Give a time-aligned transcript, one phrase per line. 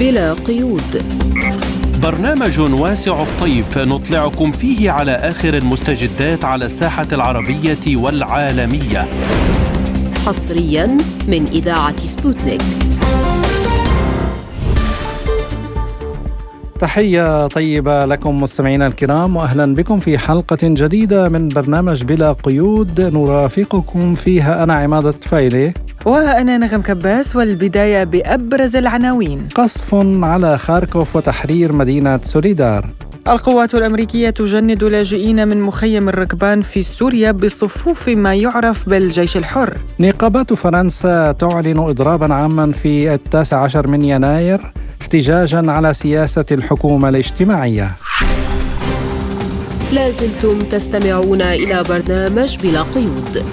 [0.00, 1.02] بلا قيود.
[2.02, 9.08] برنامج واسع الطيف نطلعكم فيه على آخر المستجدات على الساحة العربية والعالمية.
[10.26, 10.86] حصريا
[11.28, 12.62] من إذاعة سبوتنيك.
[16.78, 23.00] تحية طيبة لكم مستمعينا الكرام وأهلا بكم في حلقة جديدة من برنامج بلا قيود.
[23.00, 24.62] نرافقكم فيها.
[24.62, 25.72] أنا عمادة فايلة
[26.04, 29.48] وأنا نغم كباس والبداية بأبرز العناوين.
[29.54, 32.90] قصف على خاركوف وتحرير مدينة سوليدار
[33.28, 39.78] القوات الأمريكية تجند لاجئين من مخيم الركبان في سوريا بصفوف ما يعرف بالجيش الحر.
[40.00, 47.90] نقابات فرنسا تعلن إضرابا عاما في التاسع عشر من يناير احتجاجا على سياسة الحكومة الاجتماعية.
[49.92, 53.44] لازلتم تستمعون إلى برنامج بلا قيود.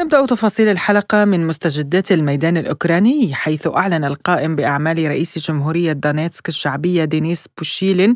[0.00, 7.04] نبدأ تفاصيل الحلقة من مستجدات الميدان الأوكراني حيث أعلن القائم بأعمال رئيس جمهورية دونيتسك الشعبية
[7.04, 8.14] دينيس بوشيلين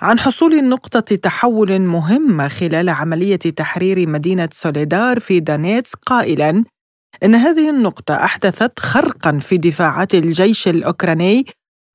[0.00, 6.64] عن حصول نقطة تحول مهمة خلال عملية تحرير مدينة سوليدار في دونيتسك قائلاً
[7.24, 11.46] إن هذه النقطة أحدثت خرقاً في دفاعات الجيش الأوكراني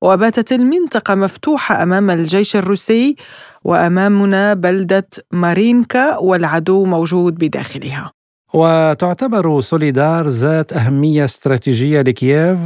[0.02, 3.16] وباتت المنطقة مفتوحة أمام الجيش الروسي
[3.64, 8.15] وأمامنا بلدة مارينكا والعدو موجود بداخلها.
[8.56, 12.58] وتعتبر سوليدار ذات أهمية استراتيجية لكييف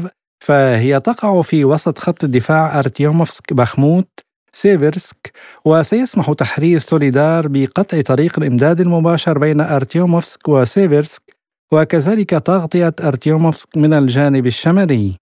[0.44, 4.08] فهي تقع في وسط خط الدفاع أرتيوموفسك باخموت
[4.52, 5.32] سيفرسك
[5.64, 11.22] وسيسمح تحرير سوليدار بقطع طريق الإمداد المباشر بين أرتيوموفسك وسيفرسك
[11.72, 15.16] وكذلك تغطية أرتيوموفسك من الجانب الشمالي.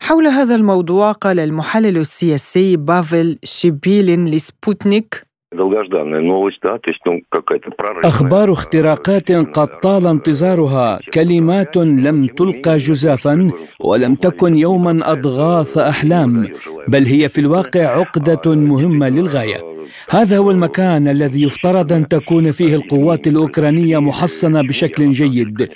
[0.00, 5.31] حول هذا الموضوع قال المحلل السياسي بافل شيبيلين لسبوتنيك
[8.04, 10.98] أخبار اختراقات قد طال انتظارها.
[11.14, 16.48] كلمات لم تلقى جزافا ولم تكن يوما أضغاث أحلام
[16.88, 19.72] بل هي في الواقع عقدة مهمة للغاية.
[20.10, 25.68] هذا هو المكان الذي يفترض أن تكون فيه القوات الأوكرانية محصنة بشكل جيد.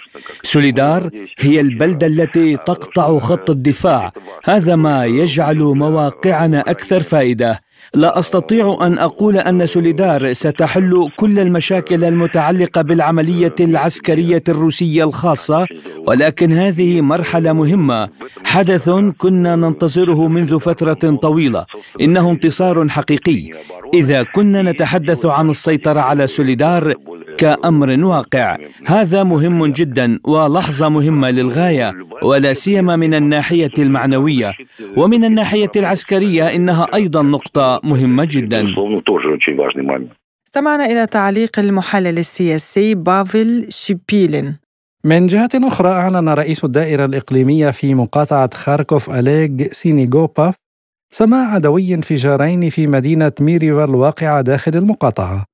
[0.43, 4.13] سوليدار هي البلدة التي تقطع خط الدفاع،
[4.45, 7.66] هذا ما يجعل مواقعنا أكثر فائدة.
[7.95, 15.67] لا أستطيع أن أقول أن سوليدار ستحل كل المشاكل المتعلقة بالعملية العسكرية الروسية الخاصة
[16.07, 18.09] ولكن هذه مرحلة مهمة.
[18.45, 21.67] حدث كنا ننتظره منذ فترة طويلة.
[22.01, 23.51] إنه انتصار حقيقي.
[23.95, 26.95] إذا كنا نتحدث عن السيطرة على سوليدار
[27.39, 28.57] كأمر واقع.
[28.87, 34.53] هذا مهم جدا ولحظة مهمة للغاية ولا سيما من الناحية المعنوية.
[34.97, 38.75] ومن الناحية العسكرية إنها أيضا نقطة مهمة جدا.
[40.47, 44.57] استمعنا إلى تعليق المحلل السياسي بافل شيبيلين.
[45.05, 50.55] من جهة أخرى أعلن رئيس الدائرة الإقليمية في مقاطعة خاركوف أليغ سينيغوباف
[51.11, 55.45] سماع دوي انفجارين في مدينة ميريفا الواقعة داخل المقاطعة.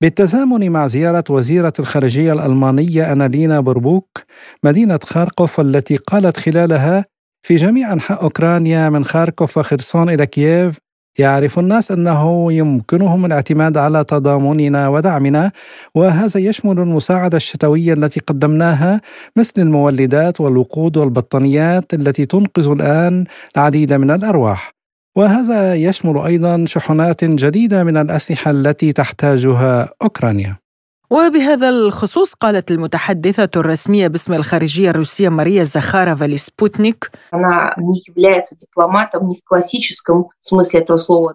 [0.00, 4.22] بالتزامن مع زيارة وزيرة الخارجية الألمانية أنالينا بيربوك
[4.64, 7.04] مدينة خاركوف التي قالت خلالها
[7.46, 10.78] في جميع أنحاء أوكرانيا من خاركوف وخرسون إلى كييف
[11.18, 15.52] يعرف الناس أنه يمكنهم الاعتماد على تضامننا ودعمنا
[15.94, 19.00] وهذا يشمل المساعدة الشتوية التي قدمناها
[19.36, 23.24] مثل المولدات والوقود والبطانيات التي تنقذ الآن
[23.56, 24.73] العديد من الأرواح.
[25.16, 30.64] وهذا يشمل أيضا شحنات جديدة من الأسلحة التي تحتاجها أوكرانيا.
[31.10, 37.10] وبهذا الخصوص قالت المتحدثة الرسمية باسم الخارجية الروسية ماريا زخارفا لسبوتنيك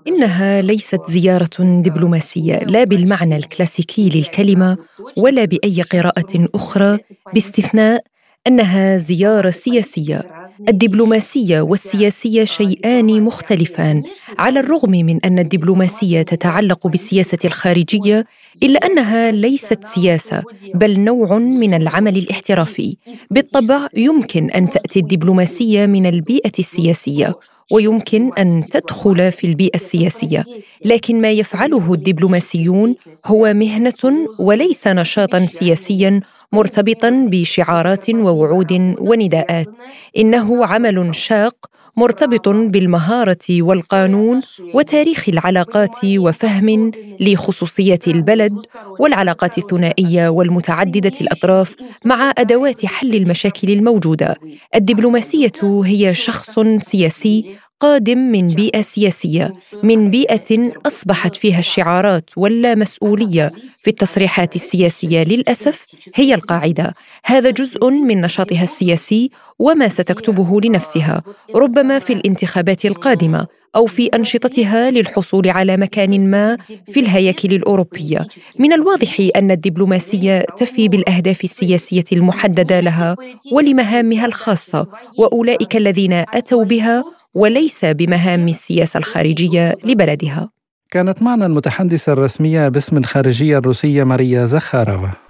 [0.07, 4.78] إنها ليست زيارة دبلوماسية لا بالمعنى الكلاسيكي للكلمة
[5.18, 6.97] ولا بأي قراءة أخرى
[7.34, 8.03] باستثناء
[8.50, 10.22] أنها زيارة سياسية.
[10.69, 14.03] الدبلوماسية والسياسية شيئان مختلفان.
[14.38, 18.25] على الرغم من أن الدبلوماسية تتعلق بالسياسة الخارجية
[18.63, 20.44] إلا أنها ليست سياسة
[20.75, 22.97] بل نوع من العمل الاحترافي.
[23.31, 27.35] بالطبع يمكن أن تأتي الدبلوماسية من البيئة السياسية
[27.71, 30.45] ويمكن أن تدخل في البيئة السياسية.
[30.85, 32.95] لكن ما يفعله الدبلوماسيون
[33.25, 36.21] هو مهنة وليس نشاطا سياسيا
[36.51, 39.69] مرتبطا بشعارات ووعود ونداءات.
[40.18, 41.56] إنه عمل شاق
[41.98, 44.42] مرتبط بالمهارة والقانون
[44.74, 48.54] وتاريخ العلاقات وفهم لخصوصية البلد
[49.00, 51.75] والعلاقات الثنائية والمتعددة الأطراف
[52.06, 54.36] مع أدوات حل المشاكل الموجودة.
[54.75, 55.52] الدبلوماسية
[55.86, 59.54] هي شخص سياسي قادم من بيئة سياسية
[59.84, 63.52] من بيئة أصبحت فيها الشعارات واللامسؤولية
[63.84, 65.86] في التصريحات السياسية للأسف
[66.16, 66.96] هي القاعدة.
[67.26, 71.24] هذا جزء من نشاطها السياسي وما ستكتبه لنفسها
[71.56, 73.48] ربما في الانتخابات القادمة.
[73.75, 76.57] أو في أنشطتها للحصول على مكان ما
[76.92, 78.27] في الهياكل الأوروبية.
[78.60, 83.16] من الواضح أن الدبلوماسية تفي بالأهداف السياسية المحددة لها
[83.51, 84.88] ولمهامها الخاصة
[85.18, 90.50] وأولئك الذين أتوا بها وليس بمهام السياسة الخارجية لبلدها.
[90.92, 95.30] كانت معنا المتحدثة الرسمية باسم الخارجية الروسية ماريا زخارova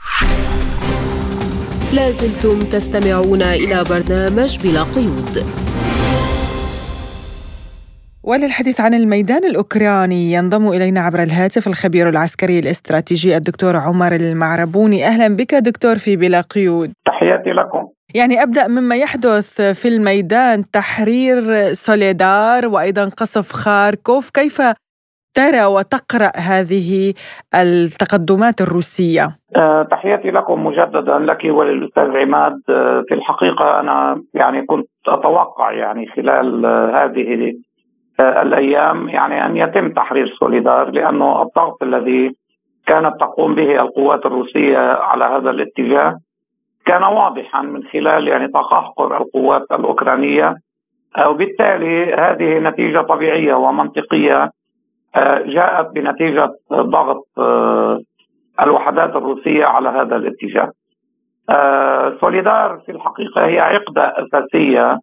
[1.93, 5.45] لازلتم تستمعون إلى برنامج بلا قيود.
[8.23, 15.03] وللحديث عن الميدان الأوكراني ينضم إلينا عبر الهاتف الخبير العسكري الاستراتيجي الدكتور عمر المعربوني.
[15.03, 16.93] أهلا بك دكتور في بلا قيود.
[17.05, 17.87] تحياتي لكم.
[18.15, 20.63] يعني أبدأ مما يحدث في الميدان.
[20.73, 21.39] تحرير
[21.73, 24.29] سوليدار وأيضا قصف خاركوف.
[24.29, 24.61] كيف
[25.33, 27.13] ترى وتقرأ هذه
[27.55, 32.61] التقدمات الروسية؟ أه تحياتي لكم مجددا لك وللأستاذ عماد.
[32.69, 36.65] أه في الحقيقة أنا يعني كنت أتوقع يعني خلال
[36.95, 37.53] هذه
[38.19, 42.35] الأيام يعني أن يتم تحرير سوليدار لأنه الضغط الذي
[42.87, 46.17] كانت تقوم به القوات الروسية على هذا الاتجاه
[46.85, 50.55] كان واضحا من خلال يعني تقهقر القوات الأوكرانية
[51.27, 54.51] وبالتالي هذه نتيجة طبيعية ومنطقية
[55.45, 57.25] جاءت بنتيجة ضغط
[58.61, 60.71] الوحدات الروسية على هذا الاتجاه.
[62.21, 64.99] سوليدار في الحقيقة هي عقدة أساسية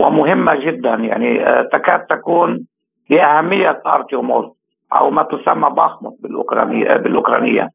[0.00, 0.94] ومهمة جدا.
[0.94, 2.66] يعني آه، تكاد تكون
[3.10, 4.46] لأهمية أرتيوموس
[4.92, 7.68] أو ما تسمى باخموت بالأوكرانية بالأوكرانية.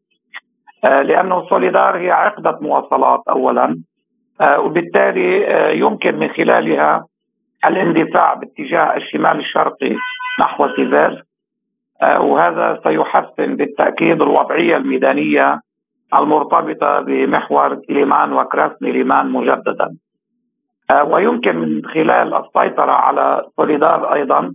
[0.86, 3.76] آه، لأنه سوليدار هي عقدة مواصلات أولا.
[4.42, 5.46] آه، وبالتالي
[5.80, 7.06] يمكن من خلالها
[7.66, 9.96] الاندفاع باتجاه الشمال الشرقي
[10.40, 11.24] نحو سيفيرسك
[12.04, 15.60] وهذا سيحسن بالتأكيد الوضعية الميدانية
[16.14, 19.86] المرتبطة بمحور ليمان وكراسني ليمان مجددا.
[19.86, 20.05] آه،
[20.92, 24.54] ويمكن من خلال السيطرة على سوليدار أيضا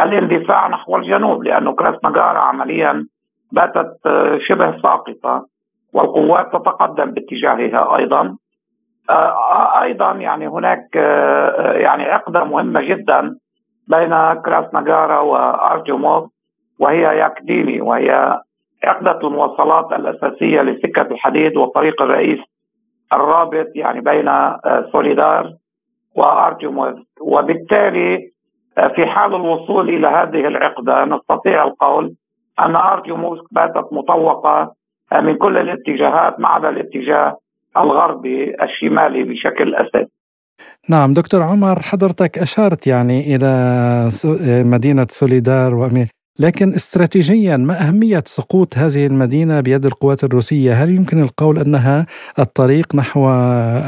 [0.00, 3.06] الاندفاع نحو الجنوب لأنه كراسنا غورا عمليا
[3.52, 5.46] باتت آه، شبه ساقطة
[5.92, 8.36] والقوات تتقدم باتجاهها أيضا.
[9.10, 10.96] آه، أيضا يعني هناك
[11.84, 13.36] يعني عقدة مهمة جدا
[13.88, 16.30] بين كراسنجارا وأرتيوموف
[16.78, 18.40] وهي ياكديني وهي
[18.84, 22.38] عقدة المواصلات الأساسية لسكة الحديد والطريق الرئيس
[23.12, 24.30] الرابط يعني بين
[24.92, 25.52] سوليدار
[26.16, 28.30] وارتيموس وبالتالي
[28.78, 32.14] آه، في حال الوصول إلى هذه العقدة نستطيع القول
[32.60, 34.74] أن ارتيموس باتت مطوقة
[35.12, 37.36] آه، من كل الاتجاهات ما عدا الاتجاه
[37.76, 40.12] الغربي الشمالي بشكل أساسي.
[40.90, 43.50] نعم دكتور عمر حضرتك أشرت يعني إلى
[44.64, 46.08] مدينة سوليدار وأمين
[46.38, 52.06] لكن استراتيجيا ما أهمية سقوط هذه المدينة بيد القوات الروسية؟ هل يمكن القول أنها
[52.38, 53.28] الطريق نحو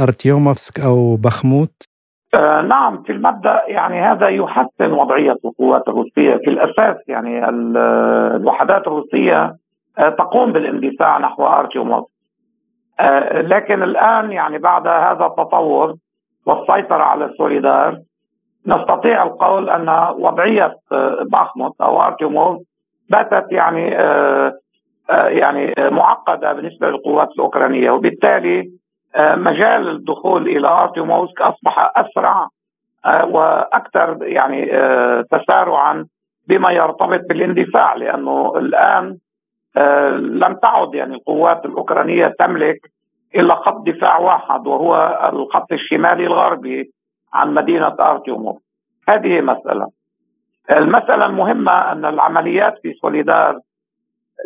[0.03, 1.92] أرتيوموفسك أو بخموت؟
[2.35, 6.97] آه نعم في المبدا يعني هذا يحسن وضعية القوات الروسية في الأساس.
[7.09, 9.57] يعني الوحدات الروسية
[9.99, 12.05] آه تقوم بالاندفاع نحو ارتيوموفسك
[13.01, 15.95] آه لكن الآن يعني بعد هذا التطور
[16.47, 17.99] والسيطرة على سوليدار
[18.67, 19.89] نستطيع القول أن
[20.19, 20.75] وضعية
[21.33, 22.59] باخموت أو ارتيوموف
[23.11, 23.91] باتت يعني
[25.09, 27.91] يعني معقدة بالنسبة للقوات الأوكرانية.
[27.91, 28.71] وبالتالي
[29.19, 32.49] مجال الدخول إلى ارتيوموفسك أصبح أسرع
[33.05, 36.07] آه، وأكثر يعني آه، تسارعا
[36.49, 39.19] بما يرتبط بالاندفاع لأنه الآن
[40.19, 42.79] لم تعد يعني القوات الأوكرانية تملك
[43.35, 46.91] إلا خط دفاع واحد وهو الخط الشمالي الغربي
[47.35, 48.63] عن مدينة ارتيوموف
[49.09, 49.89] هذه مسألة.
[50.71, 53.59] المسألة المهمة أن العمليات في سوليدار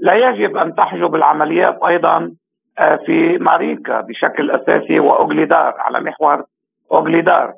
[0.02, 2.30] لا يجب أن تحجب العمليات أيضا آه،
[2.76, 6.45] في ماريكا بشكل أساسي وأوغليدار على محور
[6.92, 7.52] أوغليدار.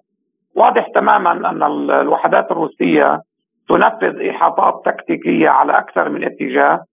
[0.54, 3.22] واضح تماما أن الوحدات الروسية
[3.68, 6.84] تنفذ إحاطات تكتيكية على أكثر من اتجاه.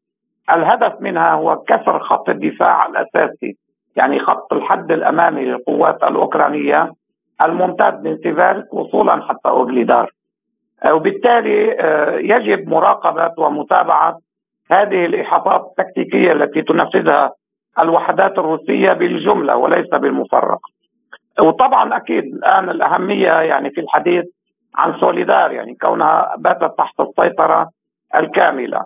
[0.52, 3.58] الهدف منها هو كسر خط الدفاع الأساسي
[3.96, 6.92] يعني خط الحد الأمامي للقوات الأوكرانية
[7.42, 10.12] الممتد من سيفيرك وصولا حتى أوغليدار.
[10.86, 14.20] آه، وبالتالي آه، يجب مراقبة ومتابعة
[14.72, 17.32] هذه الإحاطات التكتيكية التي تنفذها
[17.80, 20.60] الوحدات الروسية بالجملة وليس بالمفرق.
[21.40, 24.26] وطبعا أكيد الآن الأهمية يعني في الحديث
[24.76, 27.70] عن سوليدار يعني كونها باتت تحت السيطرة
[28.16, 28.82] الكاملة.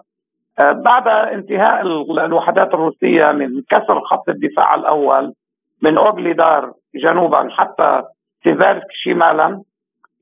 [0.59, 1.81] آه، بعد انتهاء
[2.25, 5.33] الوحدات الروسية من كسر خط الدفاع الأول
[5.81, 8.03] من أوغليدار جنوبا حتى
[8.43, 9.61] سيفيرسك شمالا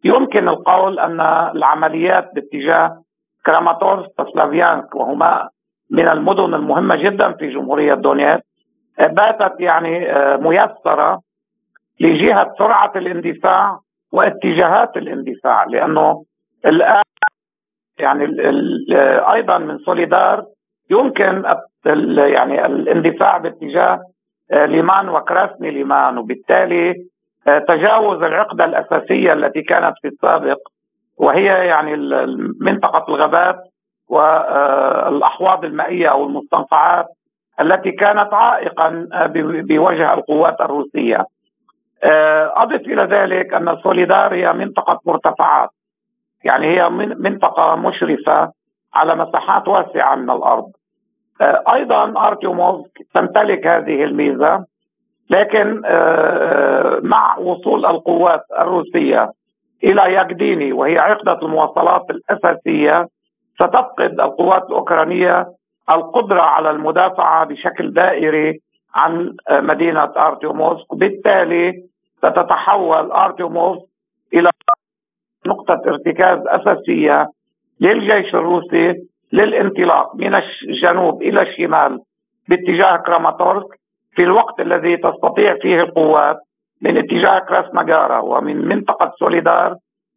[0.04, 1.22] يمكن القول أن
[1.56, 3.02] العمليات باتجاه
[3.46, 5.50] كراماتورسك وسلافيانسك وهما
[5.92, 8.46] من المدن المهمة جدا في جمهورية دونيتسك
[9.00, 11.22] باتت يعني آه، ميسرة
[12.00, 13.80] لجهة سرعة الاندفاع
[14.12, 16.24] واتجاهات الاندفاع لأنه
[16.66, 17.04] الآن
[18.00, 20.46] يعني ال ال أيضا من سوليدار
[20.90, 21.44] يمكن
[22.18, 24.00] يعني الاندفاع باتجاه
[24.52, 26.96] آه، ليمان وكراسني ليمان وبالتالي
[27.48, 30.58] آه، تجاوز العقدة الأساسية التي كانت في السابق
[31.18, 31.96] وهي يعني
[32.62, 33.56] منطقة الغابات
[34.10, 37.06] والاحواض المائية أو المستنقعات
[37.62, 41.26] التي كانت عائقا آه، بوجه القوات الروسية.
[42.56, 45.70] أضف إلى ذلك أن سوليدار هي منطقة مرتفعات
[46.44, 48.52] يعني هي منطقة مشرفة
[48.94, 50.72] على مساحات واسعة من الأرض.
[51.74, 54.66] أيضا ارتيوموفسك تمتلك هذه الميزة
[55.30, 59.32] لكن آه، مع وصول القوات الروسية
[59.84, 63.08] إلى ياكديني وهي عقدة المواصلات الأساسية
[63.56, 65.48] ستفقد القوات الأوكرانية
[65.90, 68.60] القدرة على المدافعة بشكل دائري
[68.96, 71.84] عن مدينة ارتيوموفسك وبالتالي
[72.18, 73.86] ستتحول ارتيوموفسك
[74.34, 74.50] إلى
[75.48, 77.28] نقطة ارتكاز أساسية
[77.82, 78.94] للجيش الروسي
[79.34, 80.36] للانطلاق من
[80.68, 82.00] الجنوب إلى الشمال
[82.50, 83.80] باتجاه كراماتورسك
[84.16, 86.38] في الوقت الذي تستطيع فيه القوات
[86.82, 89.76] من اتجاه كراس مجارة ومن منطقة سوليدار.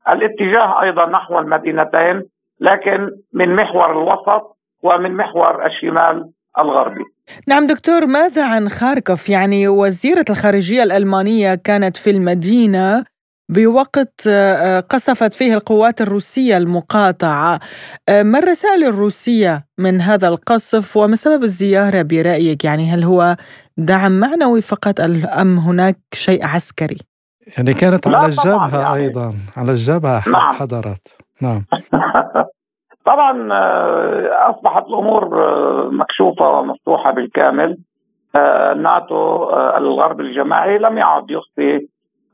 [0.09, 2.23] الاتجاه أيضا نحو المدينتين
[2.61, 7.05] لكن من محور الوسط ومن محور الشمال الغربي.
[7.49, 13.05] نعم دكتور ماذا عن خاركوف؟ يعني وزيرة الخارجية الألمانية كانت في المدينة
[13.49, 17.61] بوقت آه، قصفت فيه القوات الروسية المقاطعة.
[18.09, 23.37] آه، ما الرسائل الروسية من هذا القصف؟ وما سبب الزيارة برأيك؟ يعني هل هو
[23.77, 25.01] دعم معنوي فقط
[25.41, 26.99] أم هناك شيء عسكري؟
[27.59, 28.95] يعني كانت على الجبهة يعني.
[28.95, 30.55] أيضا على الجبهة نعم.
[30.55, 31.17] حضرت.
[31.43, 31.65] نعم.
[33.05, 35.29] طبعا آه، أصبحت الأمور
[35.91, 37.79] مكشوفة ومفتوحة بالكامل.
[38.37, 41.87] الناتو الغرب الجماعي لم يعد يخفي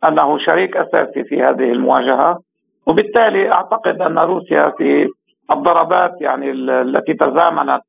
[0.04, 2.40] أنه شريك أساسي في هذه المواجهة.
[2.86, 5.08] وبالتالي أعتقد أن روسيا في
[5.50, 7.82] الضربات يعني التي تزامنت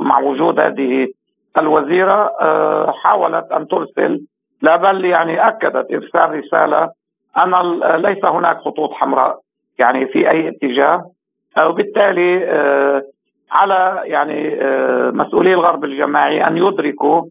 [0.00, 1.08] مع وجود هذه
[1.58, 4.20] الوزيرة آه، حاولت أن ترسل.
[4.62, 6.90] لا بل يعني أكدت إرسال رسالة
[7.36, 9.38] أن ليس هناك خطوط حمراء
[9.78, 10.94] يعني في أي اتجاه.
[10.94, 11.10] آه،
[11.68, 13.02] وبالتالي آه،
[13.52, 14.58] على يعني
[15.12, 17.22] مسؤولي الغرب الجماعي أن يدركوا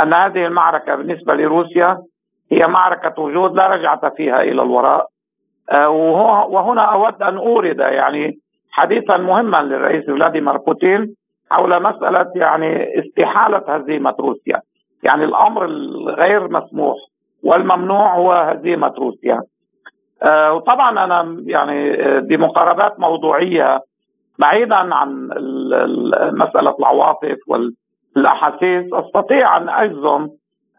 [0.00, 1.98] أن هذه المعركة بالنسبة لروسيا
[2.52, 5.06] هي معركة وجود لا رجعة فيها إلى الوراء.
[5.70, 5.88] آه،
[6.50, 8.38] وهنا أود أن أورد يعني
[8.70, 11.14] حديثا مهما للرئيس فلاديمير بوتين
[11.50, 14.60] حول مسألة يعني استحالة هزيمة روسيا.
[15.02, 16.96] يعني الأمر الغير مسموح
[17.44, 19.34] والممنوع هو هزيمة روسيا.
[19.34, 19.42] آه،
[20.26, 23.80] وطبعا أنا يعني آه، بمقاربات موضوعية
[24.38, 25.28] بعيدا عن
[26.32, 30.28] مسألة العواطف والأحاسيس أستطيع أن أجزم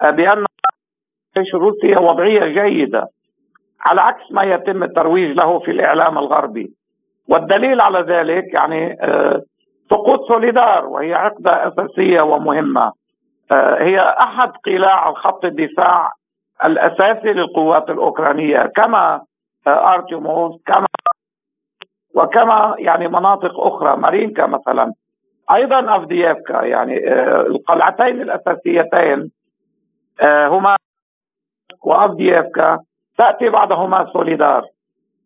[0.02, 0.46] بأن
[1.38, 3.08] الجيش الروسي وضعية جيدة
[3.82, 6.72] على عكس ما يتم الترويج له في الإعلام الغربي.
[7.30, 9.42] والدليل على ذلك يعني آه،
[9.90, 12.92] سقوط سوليدار وهي عقدة أساسية ومهمة
[13.52, 16.12] آه، هي أحد قلاع خط الدفاع
[16.66, 18.72] الأساسي للقوات الأوكرانية.
[18.76, 19.22] كما
[19.68, 20.88] آه، أرتيوموس كما
[22.16, 24.94] وكما يعني مناطق أخرى مارينكا مثلا.
[25.54, 29.32] أيضا أفدييفكا يعني القلعتين الأساسيتين
[30.24, 30.76] هما
[31.84, 32.80] وأفدييفكا.
[33.18, 34.66] تأتي بعدهما سوليدار.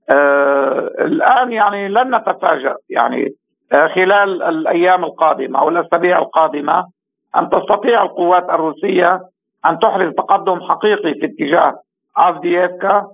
[0.10, 3.30] آه الآن يعني لن نتفاجأ يعني
[3.72, 6.88] آه خلال الأيام القادمة أو الأسابيع القادمة
[7.36, 9.20] أن تستطيع القوات الروسية
[9.66, 11.74] أن تحرز تقدم حقيقي في اتجاه
[12.18, 13.08] أفدييفكا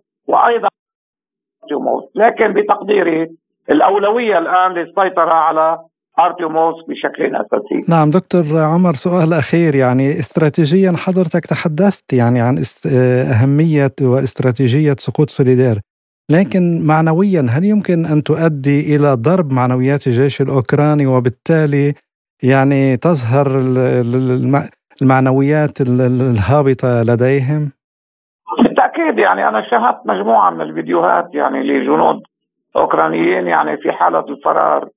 [1.76, 3.28] وأيضا لكن بتقديري
[3.70, 5.78] الأولوية الآن للسيطرة على
[6.20, 7.92] أرتيوموس بشكل أساسي.
[7.92, 12.64] نعم دكتور عمر سؤال أخير يعني استراتيجيا حضرتك تحدثت يعني عن
[13.34, 15.80] أهمية واستراتيجية سقوط سوليدير
[16.32, 21.94] لكن معنويا هل يمكن أن تؤدي إلى ضرب معنويات الجيش الأوكراني وبالتالي
[22.44, 23.60] يعني تظهر
[25.02, 27.72] المعنويات الهابطة لديهم؟
[29.00, 32.22] بالتاكيد يعني أنا شاهدت مجموعة من الفيديوهات يعني لجنود
[32.76, 34.90] أوكرانيين يعني في حالة الفرار.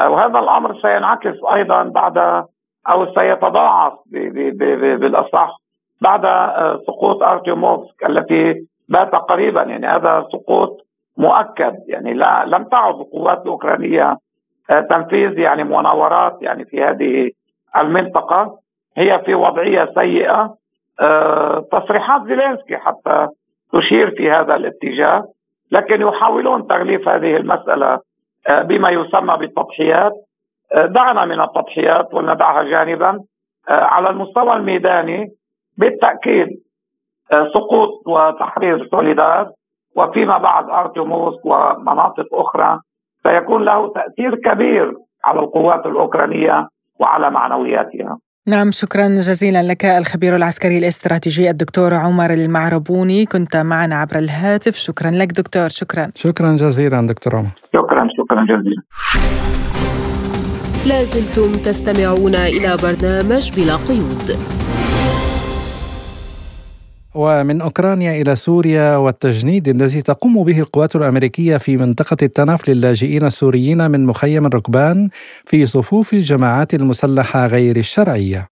[0.00, 2.18] وهذا الأمر سينعكس أيضا بعد
[2.88, 3.92] أو سيتضاعف
[5.00, 5.56] بالأصح
[6.00, 9.62] بعد آه، سقوط أرتيوموفسك التي بات قريبا.
[9.62, 11.74] يعني هذا سقوط مؤكد.
[11.88, 14.16] يعني لا لم تعد القوات الأوكرانية
[14.70, 17.30] آه، تنفيذ يعني مناورات يعني في هذه
[17.76, 18.58] المنطقة.
[18.96, 20.54] هي في وضعية سيئة.
[21.72, 23.26] تصريحات زيلينسكي حتى
[23.72, 25.24] تشير في هذا الاتجاه
[25.70, 27.98] لكن يحاولون تغليف هذه المسألة
[28.50, 30.12] بما يسمى بالتضحيات
[30.74, 33.20] دعنا من التضحيات ولندعها جانبا
[33.68, 35.28] على المستوى الميداني
[35.78, 36.48] بالتأكيد
[37.54, 39.50] سقوط وتحرير سوليدار
[39.96, 42.78] وفيما بعد ارتيوموس ومناطق أخرى
[43.22, 44.92] سيكون له تأثير كبير
[45.24, 46.68] على القوات الأوكرانية
[47.00, 48.18] وعلى معنوياتها.
[48.48, 53.26] نعم شكرا جزيلا لك الخبير العسكري الاستراتيجي الدكتور عمر المعربوني.
[53.26, 54.76] كنت معنا عبر الهاتف.
[54.76, 56.10] شكرا لك دكتور شكرا.
[56.14, 57.50] شكرا جزيلا دكتور عمر.
[57.72, 58.82] شكرا شكرا جزيلا.
[60.86, 64.38] لازلتم تستمعون إلى برنامج بلا قيود.
[67.14, 73.90] ومن أوكرانيا إلى سوريا والتجنيد الذي تقوم به القوات الأمريكية في منطقة التنف للاجئين السوريين
[73.90, 75.08] من مخيم الركبان
[75.44, 78.48] في صفوف الجماعات المسلحة غير الشرعية.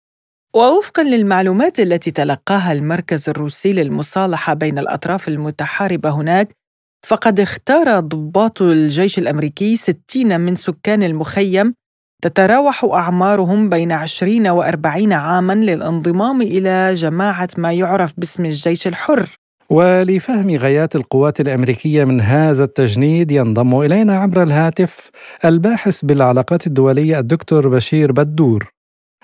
[0.57, 6.49] ووفقا للمعلومات التي تلقاها المركز الروسي للمصالحة بين الأطراف المتحاربة هناك
[7.07, 11.75] فقد اختار ضباط الجيش الأمريكي 60 من سكان المخيم
[12.25, 19.29] تتراوح أعمارهم بين 20 و 40 عاماً للانضمام إلى جماعة ما يعرف باسم الجيش الحر
[19.71, 25.11] ولفهم غايات القوات الأمريكية من هذا التجنيد ينضم إلينا عبر الهاتف
[25.45, 28.73] الباحث بالعلاقات الدولية الدكتور بشير بدور.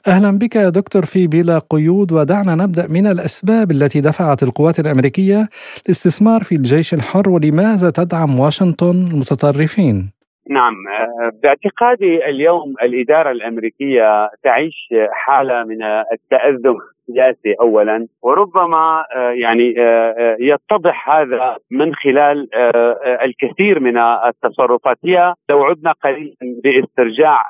[0.06, 5.48] أهلا بك يا دكتور في بلا قيود ودعنا نبدأ من الأسباب التي دفعت القوات الأمريكية
[5.86, 10.19] للاستثمار في الجيش الحر ولماذا تدعم واشنطن المتطرفين؟
[10.50, 10.74] نعم.
[10.88, 16.76] آه، باعتقادي اليوم الإدارة الأمريكية تعيش حالة من التأذم
[17.08, 22.48] السياسي اولا وربما آه، يعني آه، يتضح هذا من خلال
[23.24, 24.96] الكثير من التصرفات.
[25.04, 27.42] هي لو عدنا قليلا باسترجاع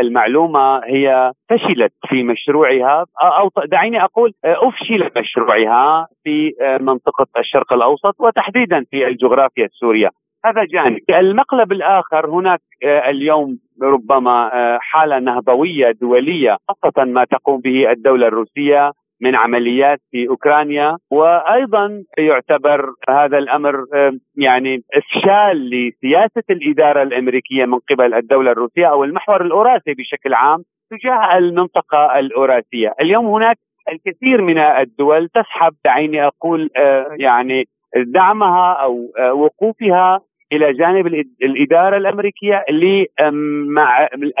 [0.00, 8.84] المعلومة هي فشلت في مشروعها أو دعيني أقول أفشل مشروعها في منطقة الشرق الأوسط وتحديدا
[8.90, 10.10] في الجغرافيا السورية.
[10.46, 10.98] هذا جانب.
[11.10, 18.26] المقلب الآخر هناك آه، اليوم ربما آه، حالة نهضوية دولية خاصة ما تقوم به الدولة
[18.26, 20.96] الروسية من عمليات في أوكرانيا.
[21.10, 29.04] وأيضا يعتبر هذا الأمر آه، يعني إفشال لسياسة الإدارة الأمريكية من قبل الدولة الروسية أو
[29.04, 33.56] المحور الاوراسي بشكل عام تجاه المنطقة الاوراسيه، اليوم هناك
[33.92, 36.70] الكثير من الدول تسحب دعيني أقول
[37.18, 37.64] يعني
[37.96, 40.20] دعمها أو وقوفها
[40.52, 41.06] إلى جانب
[41.42, 42.64] الإدارة الأمريكية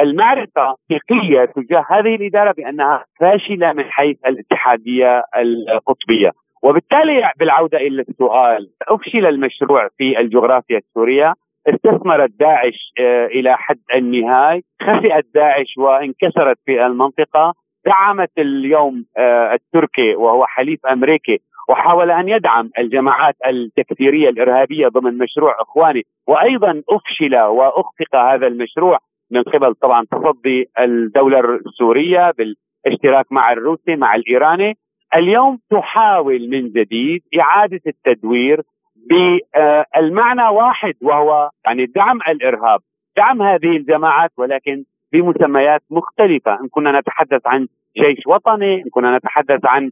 [0.00, 6.30] للمعرفه حقيقيه تجاه هذه الإدارة بأنها فاشلة من حيث الاتحادية القطبية.
[6.62, 11.34] وبالتالي بالعودة إلى السؤال أفشل المشروع في الجغرافيا السورية؟
[11.66, 17.54] استثمرت داعش آه، إلى حد النهاية؟ خسئت داعش وانكسرت في المنطقة؟
[17.86, 21.38] دعمت اليوم آه، التركي وهو حليف أمريكي.
[21.68, 28.98] وحاول أن يدعم الجماعات التكفيرية الإرهابية ضمن مشروع إخواني وأيضا أفشل وأخفق هذا المشروع
[29.30, 34.76] من قبل طبعا تصدي الدولة السورية بالاشتراك مع الروسي مع الإيراني.
[35.14, 38.62] اليوم تحاول من جديد إعادة التدوير
[39.10, 42.80] بالمعنى واحد وهو يعني دعم الإرهاب.
[43.16, 46.60] دعم هذه الجماعات ولكن بمسميات مختلفة.
[46.60, 47.66] إن كنا نتحدث عن
[47.98, 49.90] جيش وطني إن كنا نتحدث عن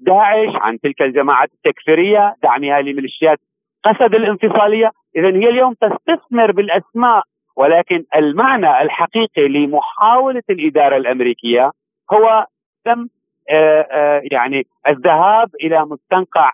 [0.00, 3.38] داعش عن تلك الجماعات التكفيرية دعمها لميليشيات
[3.84, 4.90] قسد الانفصالية.
[5.16, 7.22] اذا هي اليوم تستثمر بالأسماء
[7.56, 11.70] ولكن المعنى الحقيقي لمحاولة الإدارة الأمريكية
[12.12, 12.46] هو
[12.84, 13.06] تم
[13.50, 16.50] آه، آه، يعني الذهاب إلى مستنقع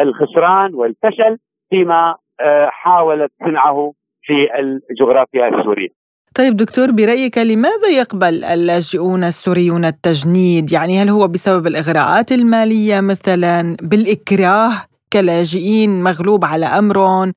[0.00, 1.38] الخسران والفشل
[1.70, 3.92] فيما آه، حاولت صنعه
[4.22, 4.48] في
[4.90, 6.01] الجغرافيا السورية.
[6.34, 13.76] طيب دكتور برأيك لماذا يقبل اللاجئون السوريون التجنيد؟ يعني هل هو بسبب الإغراءات المالية مثلا
[13.82, 14.72] بالإكراه
[15.12, 17.32] كلاجئين مغلوب على أمرهم؟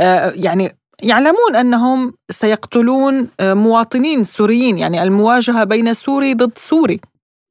[0.00, 0.68] آه يعني
[1.10, 7.00] يعلمون أنهم سيقتلون آه، مواطنين سوريين يعني المواجهة بين سوري ضد سوري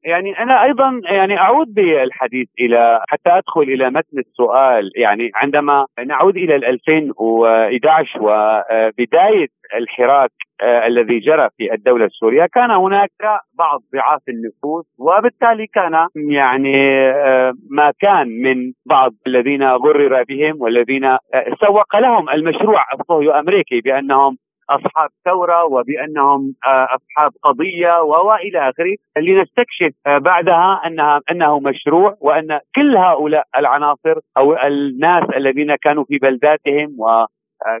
[0.04, 6.36] يعني أنا أيضا يعني أعود بالحديث إلى حتى أدخل إلى متن السؤال يعني عندما نعود
[6.36, 10.30] إلى 2011 وبداية الحراك
[10.62, 12.46] الذي جرى في الدولة السورية.
[12.46, 13.10] كان هناك
[13.58, 21.04] بعض ضعاف النفوس وبالتالي كان يعني آه، ما كان من بعض الذين غرر بهم والذين
[21.04, 21.18] آه،
[21.66, 24.36] سوق لهم المشروع الصهيو أمريكي بأنهم
[24.70, 28.94] أصحاب ثورة وبأنهم أصحاب قضية وإلى آخره.
[29.18, 36.96] لنستكشف بعدها أنها أنه مشروع وأن كل هؤلاء العناصر أو الناس الذين كانوا في بلداتهم
[36.98, 37.24] و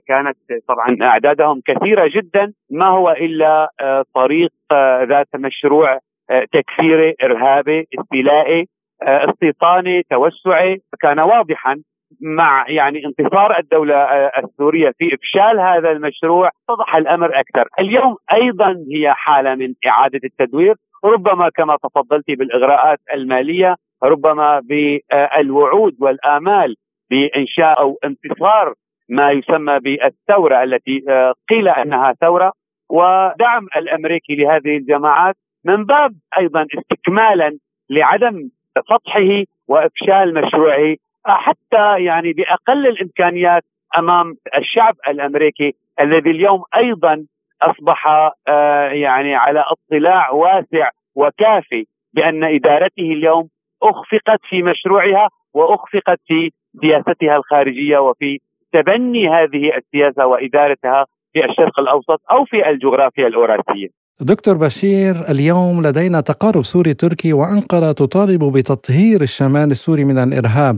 [0.06, 0.36] كانت
[0.68, 5.98] طبعا أعدادهم كثيرة جدا ما هو إلا آه، طريق آه، ذات مشروع
[6.30, 8.68] آه، تكفيري إرهابي استيلائي
[9.02, 10.80] استيطاني توسعي.
[11.00, 11.76] كان واضحا
[12.20, 14.04] مع يعني انتصار الدولة
[14.38, 17.68] السورية في إفشال هذا المشروع اتضح الأمر أكثر.
[17.78, 26.76] اليوم أيضا هي حالة من إعادة التدوير ربما كما تفضلت بالإغراءات المالية ربما بالوعود والآمال
[27.10, 28.74] بإنشاء أو انتصار
[29.08, 31.04] ما يسمى بالثورة التي
[31.48, 32.52] قيل أنها ثورة.
[32.90, 37.58] ودعم الأمريكي لهذه الجماعات من باب أيضا استكمالا
[37.90, 43.62] لعدم سطحه وإفشال مشروعه حتى يعني بأقل الإمكانيات
[43.98, 47.24] أمام الشعب الأمريكي الذي اليوم أيضا
[47.62, 48.06] أصبح
[48.48, 53.48] آه، يعني على اطلاع واسع وكافي بأن إدارته اليوم
[53.82, 58.38] أخفقت في مشروعها وأخفقت في سياستها الخارجية وفي
[58.74, 63.88] تبني هذه السياسة وإدارتها في الشرق الأوسط أو في الجغرافيا الاوراسيه.
[64.20, 70.76] دكتور بشير اليوم لدينا تقارب سوري تركي وأنقرة تطالب بتطهير الشمال السوري من الإرهاب.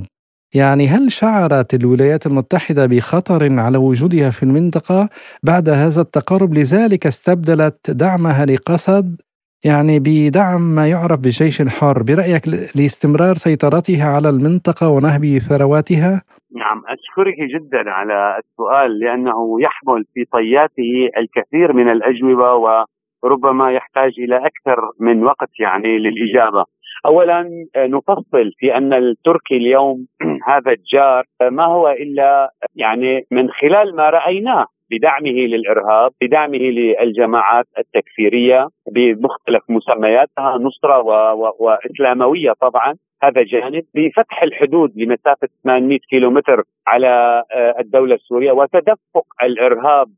[0.55, 5.09] يعني هل شعرت الولايات المتحدة بخطر على وجودها في المنطقة
[5.43, 9.21] بعد هذا التقارب؟ لذلك استبدلت دعمها لقسد
[9.65, 16.23] يعني بدعم ما يعرف بالجيش الحر برأيك لاستمرار سيطرتها على المنطقة ونهب ثرواتها؟
[16.55, 22.85] نعم أشكرك جدا على السؤال لأنه يحمل في طياته الكثير من الأجوبة و
[23.25, 26.65] ربما يحتاج إلى أكثر من وقت يعني للإجابة.
[27.07, 30.07] اولا نفصل في أن التركي اليوم
[30.51, 38.69] هذا الجار ما هو إلا يعني من خلال ما رأيناه بدعمه للإرهاب، بدعمه للجماعات التكفيرية
[38.95, 41.11] بمختلف مسمياتها نصرة و...
[41.11, 41.53] و...
[41.61, 43.85] وإسلاموية طبعا، هذا جانب.
[43.94, 50.09] بفتح الحدود لمسافة 800 كيلومتر على آه، الدولة السورية وتدفق الإرهاب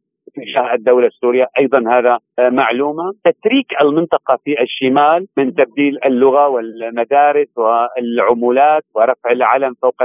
[0.40, 1.46] تجاه الدولة السورية.
[1.58, 3.12] أيضا هذا آه، معلومة.
[3.24, 10.02] تتريك المنطقة في الشمال من تبديل اللغة والمدارس والعمولات ورفع العلم فوق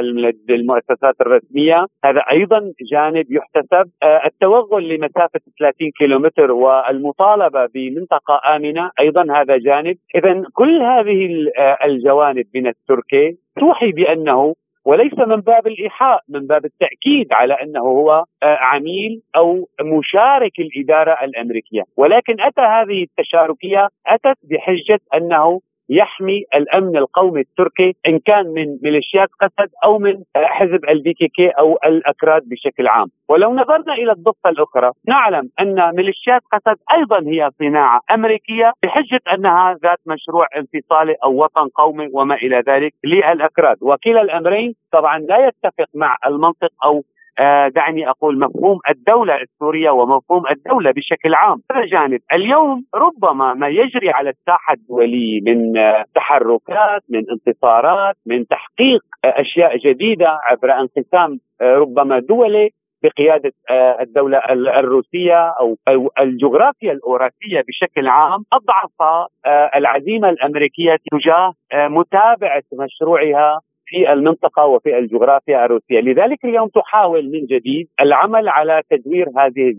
[0.49, 1.85] المؤسسات الرسمية.
[2.05, 8.91] هذا أيضا جانب يحتسب آه، التوغل لمسافة 30 كيلومتر والمطالبة بمنطقة آمنة.
[8.99, 9.95] أيضا هذا جانب.
[10.15, 16.65] إذا كل هذه آه، الجوانب من التركي توحي بأنه وليس من باب الإيحاء من باب
[16.65, 21.83] التأكيد على أنه هو آه، عميل أو مشارك الإدارة الأمريكية.
[21.97, 29.29] ولكن أتى هذه التشاركية أتت بحجة أنه يحمي الأمن القومي التركي إن كان من ميليشيات
[29.41, 34.91] قسد أو من حزب ال PKK أو الأكراد بشكل عام، ولو نظرنا إلى الضفة الأخرى
[35.07, 41.67] نعلم أن ميليشيات قسد أيضا هي صناعة أمريكية بحجة أنها ذات مشروع انفصالي أو وطن
[41.75, 47.03] قومي وما إلى ذلك للأكراد، وكلا الأمرين طبعا لا يتفق مع المنطق أو
[47.75, 51.61] دعني أقول مفهوم الدولة السورية ومفهوم الدولة بشكل عام.
[51.71, 52.19] هذا جانب.
[52.33, 59.41] اليوم ربما ما يجري على الساحة الدوليه من آه، تحركات من انتصارات من تحقيق آه،
[59.41, 62.69] أشياء جديدة عبر انقسام ربما دولي
[63.03, 63.51] بقيادة
[64.01, 64.37] الدولة
[64.79, 65.77] الروسية أو
[66.19, 68.43] الجغرافيا الاوراسيه بشكل عام.
[68.53, 69.27] اضعف
[69.75, 77.87] العزيمة الأمريكية تجاه متابعة مشروعها في المنطقة وفي الجغرافيا الروسية، لذلك اليوم تحاول من جديد
[78.01, 79.75] العمل على تدوير هذه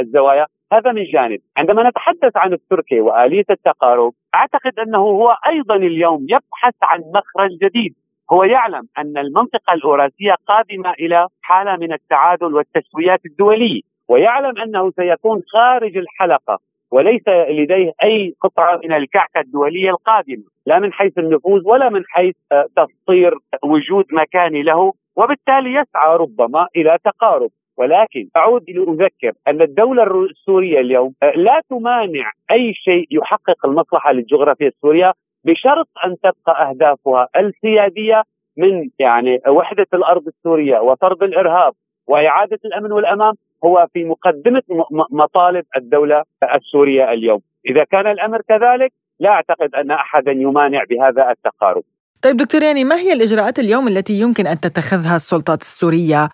[0.00, 6.26] الزوايا، هذا من جانب، عندما نتحدث عن التركي وآلية التقارب، أعتقد أنه هو أيضا اليوم
[6.28, 7.94] يبحث عن مخرج جديد،
[8.32, 15.42] هو يعلم أن المنطقة الاوراسيه قادمة إلى حالة من التعادل والتسويات الدولية، ويعلم أنه سيكون
[15.52, 16.58] خارج الحلقة.
[16.92, 22.34] وليس لديه أي قطعة من الكعكة الدولية القادمة لا من حيث النفوذ ولا من حيث
[22.52, 27.50] آه، تسطير وجود مكاني له وبالتالي يسعى ربما إلى تقارب.
[27.76, 34.68] ولكن أعود لأذكر أن الدولة السورية اليوم آه، لا تمانع أي شيء يحقق المصلحة للجغرافيا
[34.68, 35.12] السورية
[35.44, 38.22] بشرط أن تبقى أهدافها السيادية
[38.56, 41.72] من يعني وحدة الأرض السورية وطرد الإرهاب
[42.06, 44.62] وإعادة الأمن والأمان هو في مقدمة
[45.10, 46.22] مطالب الدولة
[46.54, 51.82] السورية اليوم، إذا كان الأمر كذلك لا أعتقد أن احدا يمانع بهذا التقارب.
[52.22, 56.28] طيب دكتور يعني ما هي الإجراءات اليوم التي يمكن أن تتخذها السلطات السورية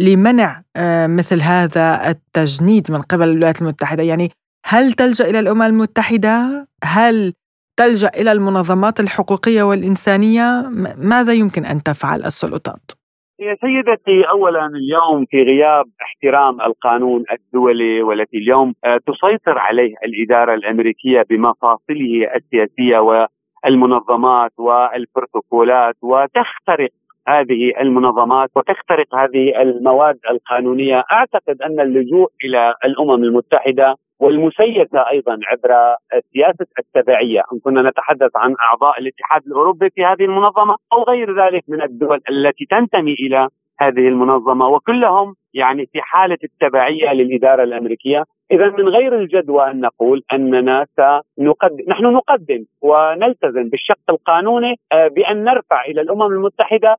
[0.00, 4.30] لمنع آه، مثل هذا التجنيد من قبل الولايات المتحدة؟ يعني
[4.66, 7.32] هل تلجأ إلى الأمم المتحدة؟ هل
[7.76, 12.90] تلجأ إلى المنظمات الحقوقية والإنسانية؟ ماذا يمكن أن تفعل السلطات؟
[13.38, 20.54] يا سيدتي اولا اليوم في غياب احترام القانون الدولي والتي اليوم آه، تسيطر عليه الإدارة
[20.54, 26.90] الأمريكية بمفاصله السياسية والمنظمات والبروتوكولات وتخترق
[27.28, 31.04] هذه المنظمات وتخترق هذه المواد القانونية.
[31.12, 35.96] أعتقد أن اللجوء إلى الأمم المتحدة والمسيسه أيضا عبر
[36.32, 41.64] سياسه التبعية، إن كنا نتحدث عن أعضاء الاتحاد الأوروبي في هذه المنظمة أو غير ذلك
[41.68, 43.48] من الدول التي تنتمي إلى
[43.80, 48.24] هذه المنظمة وكلهم يعني في حالة التبعية للإدارة الأمريكية.
[48.50, 55.44] إذا من غير الجدوى أن نقول أننا سنقدم نحن نقدم ونلتزم بالشق القانوني آه، بأن
[55.44, 56.96] نرفع إلى الأمم المتحدة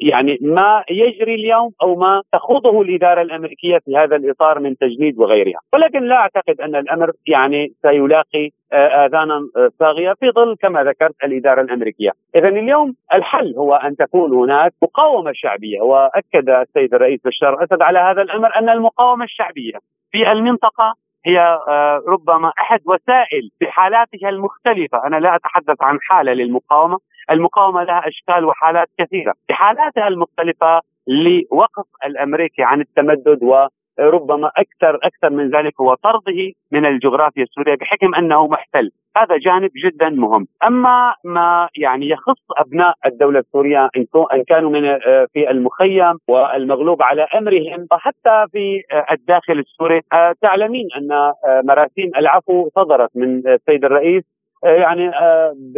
[0.00, 5.60] يعني ما يجري اليوم أو ما تخوضه الإدارة الأمريكية في هذا الإطار من تجنيد وغيرها،
[5.72, 11.14] ولكن لا أعتقد أن الأمر يعني سيلاقي آه، آذانا آه، صاغية في ظل كما ذكرت
[11.24, 17.54] الإدارة الأمريكية، اذا اليوم الحل هو أن تكون هناك مقاومة شعبية وأكد السيد الرئيس بشار
[17.54, 19.78] الاسد على هذا الأمر أن المقاومة الشعبية
[20.10, 20.94] في المنطقة
[21.26, 26.98] هي آه، ربما أحد وسائل في حالاتها المختلفة، أنا لا أتحدث عن حالة للمقاومة،
[27.30, 33.66] المقاومة لها أشكال وحالات كثيرة، في حالاتها المختلفة لوقف الأمريكي عن التمدد و
[34.00, 39.70] ربما أكثر أكثر من ذلك هو طرده من الجغرافيا السورية بحكم أنه محتل، هذا جانب
[39.84, 46.18] جدا مهم، أما ما يعني يخص أبناء الدولة السورية إن كانوا من آه، في المخيم
[46.28, 51.32] والمغلوب على أمرهم وحتى في آه، الداخل السوري آه، تعلمين أن
[51.64, 54.24] مراسيم العفو صدرت من السيد الرئيس
[54.64, 55.10] يعني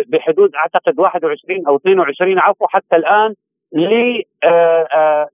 [0.08, 3.34] بحدود أعتقد 21 أو 22 عفو حتى الآن
[3.72, 4.22] ل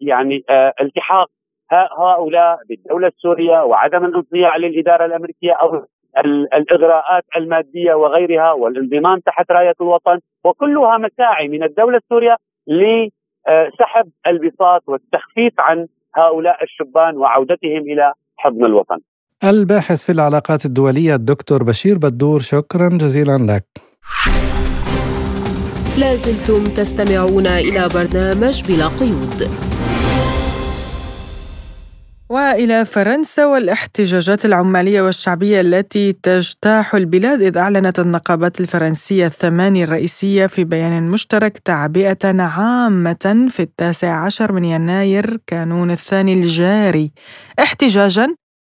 [0.00, 0.44] يعني
[0.80, 1.28] التحاق
[1.72, 5.86] هؤلاء بالدولة السورية وعدم الانصياع للإدارة الأمريكية أو
[6.54, 15.52] الإغراءات المادية وغيرها والانضمام تحت راية الوطن وكلها مساعي من الدولة السورية لسحب البساط والتخفيف
[15.58, 18.98] عن هؤلاء الشبان وعودتهم إلى حضن الوطن.
[19.44, 23.66] الباحث في العلاقات الدولية الدكتور بشير بدور شكرا جزيلا لك.
[26.00, 29.38] لازلتم تستمعون إلى برنامج بلا قيود.
[32.28, 40.64] وإلى فرنسا والاحتجاجات العمالية والشعبية التي تجتاح البلاد إذ أعلنت النقابات الفرنسية الثماني الرئيسية في
[40.64, 47.12] بيان مشترك تعبئة عامة في التاسع عشر من يناير كانون الثاني الجاري
[47.58, 48.34] احتجاجا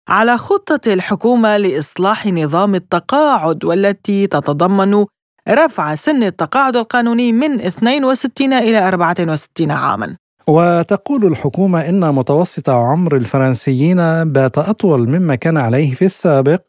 [0.09, 5.05] على خطة الحكومة لإصلاح نظام التقاعد والتي تتضمن
[5.49, 10.17] رفع سن التقاعد القانوني من 62 إلى 64 عاما.
[10.47, 16.61] وتقول الحكومة إن متوسط عمر الفرنسيين بات أطول مما كان عليه في السابق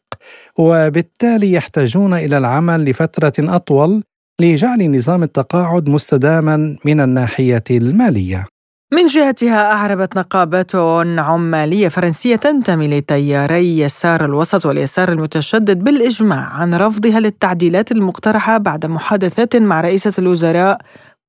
[0.57, 4.03] وبالتالي يحتاجون إلى العمل لفترة أطول
[4.41, 8.45] لجعل نظام التقاعد مستداما من الناحية المالية.
[8.93, 10.75] من جهتها أعربت نقابات
[11.19, 19.55] عمالية فرنسية تنتمي لتياري يسار الوسط واليسار المتشدد بالإجماع عن رفضها للتعديلات المقترحة بعد محادثات
[19.55, 20.81] مع رئيسة الوزراء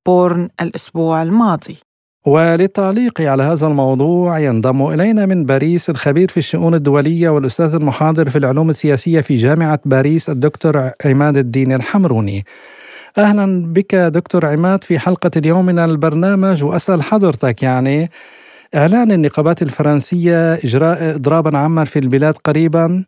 [0.07, 1.79] بورن الأسبوع الماضي.
[2.27, 8.39] وللتعليق على هذا الموضوع ينضم إلينا من باريس الخبير في الشؤون الدولية والأستاذ المحاضر في
[8.39, 12.45] العلوم السياسية في جامعة باريس الدكتور عماد الدين الحمروني.
[13.19, 18.11] أهلا بك دكتور عماد في حلقة اليوم من البرنامج وأسأل حضرتك يعني
[18.75, 23.05] إعلان النقابات الفرنسية إجراء إضرابا عاما في البلاد قريبا.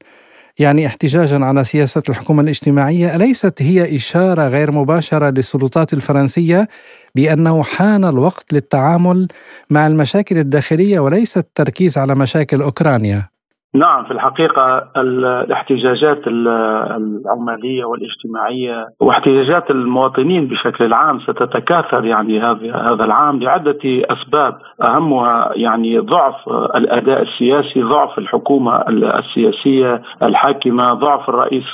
[0.58, 6.68] يعني احتجاجا على سياسة الحكومة الاجتماعية أليست هي إشارة غير مباشرة للسلطات الفرنسية
[7.14, 9.28] بأنه حان الوقت للتعامل
[9.70, 13.31] مع المشاكل الداخلية وليس التركيز على مشاكل أوكرانيا؟
[13.74, 23.78] نعم في الحقيقة الاحتجاجات العمالية والاجتماعية واحتجاجات المواطنين بشكل عام ستتكاثر يعني هذا العام لعدة
[23.84, 24.58] أسباب.
[24.82, 31.64] أهمها يعني ضعف الأداء السياسي ضعف الحكومة السياسية الحاكمة ضعف الرئيس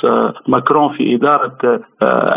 [0.47, 1.81] ماكرون في إدارة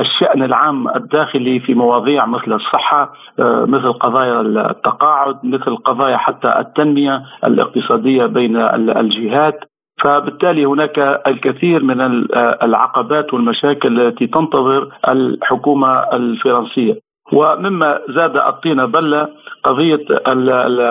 [0.01, 8.27] الشأن العام الداخلي في مواضيع مثل الصحة مثل قضايا التقاعد مثل قضايا حتى التنمية الاقتصادية
[8.27, 9.52] بين الجهات
[10.00, 12.00] فبالتالي هناك الكثير من
[12.62, 16.94] العقبات والمشاكل التي تنتظر الحكومة الفرنسية.
[17.33, 19.28] ومما زاد الطين بلة
[19.64, 20.05] قضية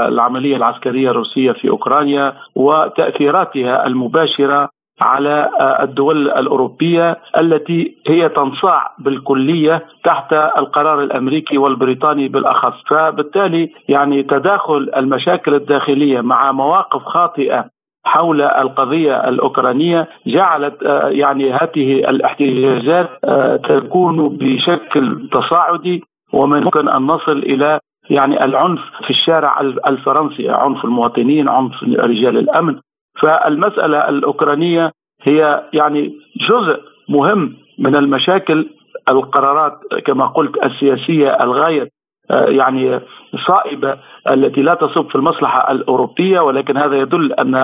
[0.08, 4.70] العملية العسكرية الروسية في أوكرانيا وتأثيراتها المباشرة
[5.02, 5.50] على
[5.82, 15.54] الدول الأوروبية التي هي تنصاع بالكلية تحت القرار الأمريكي والبريطاني بالأخص، فبالتالي يعني تداخل المشاكل
[15.54, 17.66] الداخلية مع مواقف خاطئة
[18.04, 27.02] حول القضية الأوكرانية جعلت آه، يعني هذه الاحتجاجات آه، تكون بشكل تصاعدي ومن يمكن أن
[27.02, 32.80] نصل إلى يعني العنف في الشارع الفرنسي عنف المواطنين عنف رجال الأمن.
[33.22, 34.92] فالمسألة الأوكرانية
[35.24, 36.14] هي يعني
[36.50, 38.70] جزء مهم من المشاكل.
[39.10, 41.90] القرارات كما قلت السياسية الغاية
[42.32, 43.00] آه، يعني
[43.48, 43.98] صائبة
[44.30, 47.56] التي لا تصب في المصلحة الأوروبية ولكن هذا يدل أن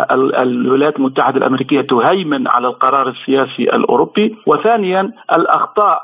[0.42, 6.02] الولايات المتحدة الأمريكية تهيمن على القرار السياسي الأوروبي وثانيا الأخطاء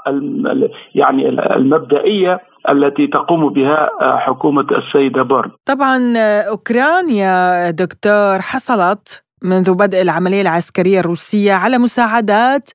[0.95, 2.39] يعني المبدئية
[2.69, 5.51] التي تقوم بها حكومة السيده بورن.
[5.65, 6.17] طبعا
[6.49, 12.69] أوكرانيا دكتور حصلت منذ بدء العملية العسكرية الروسية على مساعدات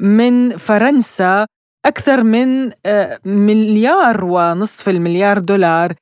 [0.00, 1.46] من فرنسا
[1.86, 2.70] أكثر من
[3.24, 5.92] مليار ونصف المليار دولار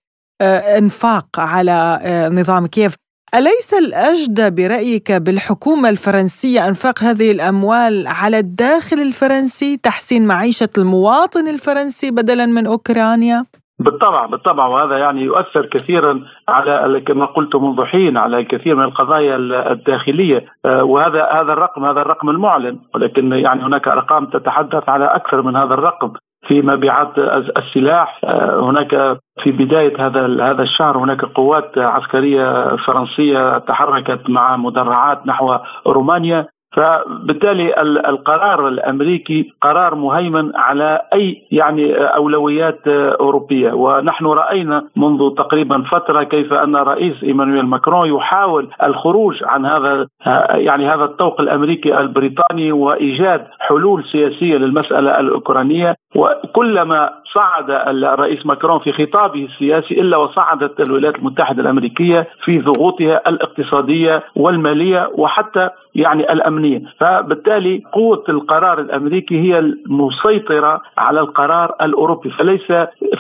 [0.79, 1.99] انفاق على
[2.33, 2.97] نظام كييف.
[3.35, 12.11] أليس الأجدى برأيك بالحكومة الفرنسية أنفاق هذه الأموال على الداخل الفرنسي تحسين معيشة المواطن الفرنسي
[12.11, 13.45] بدلا من أوكرانيا؟
[13.79, 19.37] بالطبع بالطبع وهذا يعني يؤثر كثيرا على كما قلت منذ حين على كثير من القضايا
[19.73, 20.45] الداخلية.
[20.65, 25.57] آه، وهذا هذا الرقم هذا الرقم المعلن ولكن يعني هناك أرقام تتحدث على أكثر من
[25.57, 26.13] هذا الرقم.
[26.49, 27.19] في مبيعات
[27.57, 28.21] السلاح.
[28.25, 35.57] آه، هناك في بداية هذا هذا الشهر هناك قوات عسكرية فرنسية تحركت مع مدرعات نحو
[35.87, 36.47] رومانيا.
[36.77, 42.89] فبالتالي القرار الأمريكي قرار مهيمن على أي يعني أولويات
[43.21, 43.73] أوروبية.
[43.73, 50.07] ونحن رأينا منذ تقريبا فترة كيف أن الرئيس إيمانويل ماكرون يحاول الخروج عن هذا
[50.51, 55.97] يعني هذا الطوق الأمريكي البريطاني وإيجاد حلول سياسية للمسألة الأوكرانية.
[56.17, 64.23] وكلما صعد الرئيس ماكرون في خطابه السياسي إلا وصعدت الولايات المتحدة الأمريكية في ضغوطها الاقتصادية
[64.37, 65.71] والمالية وحتى
[66.03, 72.67] يعني الأمنية، فبالتالي قوة القرار الأمريكي هي المسيطرة على القرار الأوروبي، فليس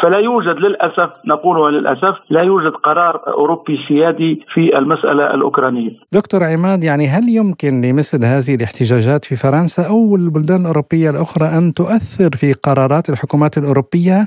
[0.02, 5.90] فلا يوجد للأسف نقول للاسف لا يوجد قرار أوروبي سيادي في المسألة الأوكرانية.
[6.12, 11.74] دكتور عماد يعني هل يمكن لمثل هذه الاحتجاجات في فرنسا أو البلدان الأوروبية الأخرى أن
[11.74, 14.26] تؤثر في قرارات الحكومات الأوروبية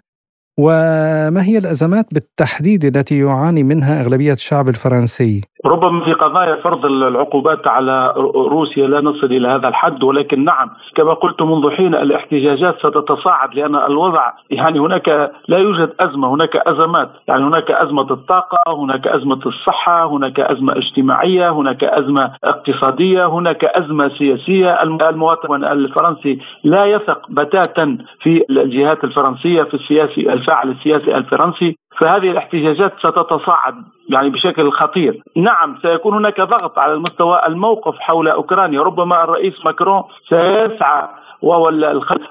[0.59, 7.67] وما هي الأزمات بالتحديد التي يعاني منها أغلبية الشعب الفرنسي؟ ربما في قضايا فرض العقوبات
[7.67, 13.55] على روسيا لا نصل إلى هذا الحد ولكن نعم كما قلت منذ حين الاحتجاجات ستتصاعد
[13.55, 19.39] لأن الوضع يعني هناك لا يوجد أزمة هناك أزمات يعني هناك أزمة الطاقة هناك أزمة
[19.45, 24.83] الصحة هناك أزمة اجتماعية هناك أزمة اقتصادية هناك أزمة سياسية.
[24.83, 31.77] المواطن الفرنسي لا يثق بتاتا في الجهات الفرنسية في السياسي الفاعل السياسي الفرنسي.
[31.99, 33.75] فهذه الاحتجاجات ستتصاعد
[34.09, 35.23] يعني بشكل خطير.
[35.35, 41.07] نعم سيكون هناك ضغط على المستوى الموقف حول أوكرانيا ربما الرئيس ماكرون سيسعى
[41.41, 41.69] وهو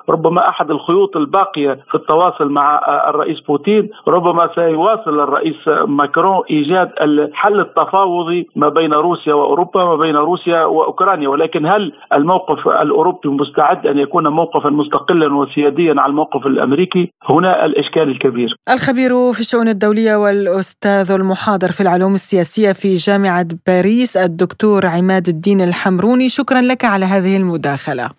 [0.08, 7.60] ربما أحد الخيوط الباقية في التواصل مع الرئيس بوتين ربما سيواصل الرئيس ماكرون إيجاد الحل
[7.60, 11.28] التفاوضي ما بين روسيا وأوروبا ما بين روسيا وأوكرانيا.
[11.28, 18.02] ولكن هل الموقف الأوروبي مستعد أن يكون موقفا مستقلا وسياديا على الموقف الأمريكي؟ هنا الإشكال
[18.02, 18.56] الكبير.
[18.70, 25.60] الخبير في الشؤون الدولية والأستاذ المحاضر في العلوم السياسية في جامعة باريس الدكتور عماد الدين
[25.60, 28.10] الحمروني شكرا لك على هذه المداخلة.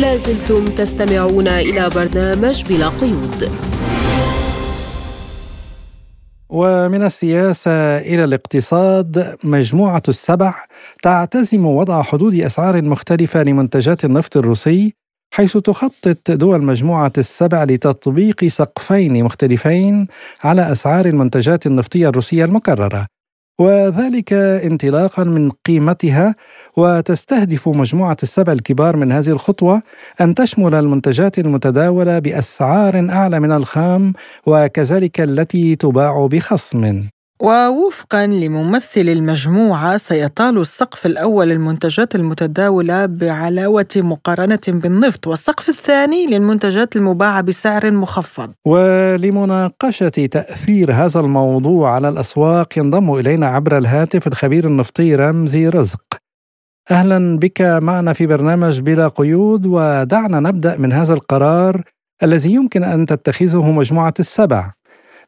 [0.00, 3.50] لازلتم تستمعون إلى برنامج بلا قيود.
[6.48, 10.54] ومن السياسة إلى الاقتصاد مجموعة السبع
[11.02, 14.94] تعتزم وضع حدود أسعار مختلفة لمنتجات النفط الروسي
[15.34, 20.06] حيث تخطط دول مجموعة السبع لتطبيق سقفين مختلفين
[20.44, 23.19] على أسعار المنتجات النفطية الروسية المكررة.
[23.60, 26.34] وذلك انطلاقا من قيمتها
[26.76, 29.82] وتستهدف مجموعة السبع الكبار من هذه الخطوة
[30.20, 34.12] أن تشمل المنتجات المتداولة بأسعار أعلى من الخام
[34.46, 37.04] وكذلك التي تباع بخصم.
[37.40, 47.40] ووفقا لممثل المجموعة سيطال السقف الأول للمنتجات المتداولة بعلاوة مقارنة بالنفط والسقف الثاني للمنتجات المباعة
[47.40, 55.68] بسعر مخفض ولمناقشة تأثير هذا الموضوع على الأسواق ينضم إلينا عبر الهاتف الخبير النفطي رمزي
[55.68, 56.02] رزق
[56.90, 61.82] أهلا بك معنا في برنامج بلا قيود ودعنا نبدأ من هذا القرار
[62.22, 64.72] الذي يمكن أن تتخذه مجموعة السبع.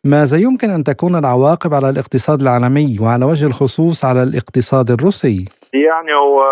[0.04, 6.12] ماذا يمكن أن تكون العواقب على الاقتصاد العالمي وعلى وجه الخصوص على الاقتصاد الروسي؟ يعني
[6.14, 6.42] هو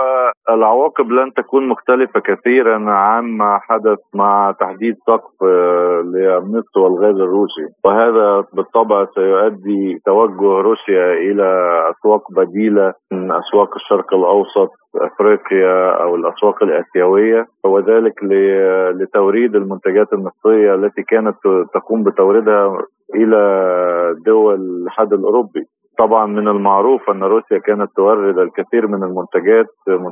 [0.50, 8.44] العواقب لن تكون مختلفة كثيرا عما حدث مع تحديد سقف آه، للنفط والغاز الروسي وهذا
[8.52, 11.48] بالطبع سيؤدي توجه روسيا إلى
[11.90, 18.14] أسواق بديلة من أسواق الشرق الأوسط أفريقيا أو الأسواق الآسيوية وذلك
[19.00, 21.36] لتوريد المنتجات النفطية التي كانت
[21.74, 22.78] تقوم بتوريدها
[23.14, 23.40] إلى
[24.26, 25.64] دول الاتحاد الأوروبي.
[25.98, 29.66] طبعا من المعروف أن روسيا كانت تورد الكثير من المنتجات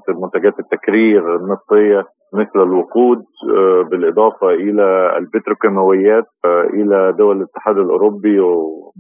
[0.09, 3.18] منتجات التكرير النفطية مثل الوقود
[3.57, 8.40] آه، بالإضافة إلى البتروكيماويات آه، إلى دول الاتحاد الأوروبي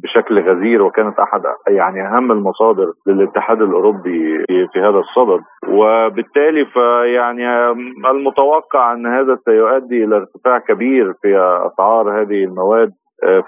[0.02, 5.40] بشكل غزير وكانت أحد يعني أهم المصادر للاتحاد الأوروبي في هذا الصدد.
[5.68, 7.70] وبالتالي فيعني
[8.10, 11.36] المتوقع أن هذا سيؤدي إلى ارتفاع كبير في
[11.66, 12.90] أسعار هذه المواد.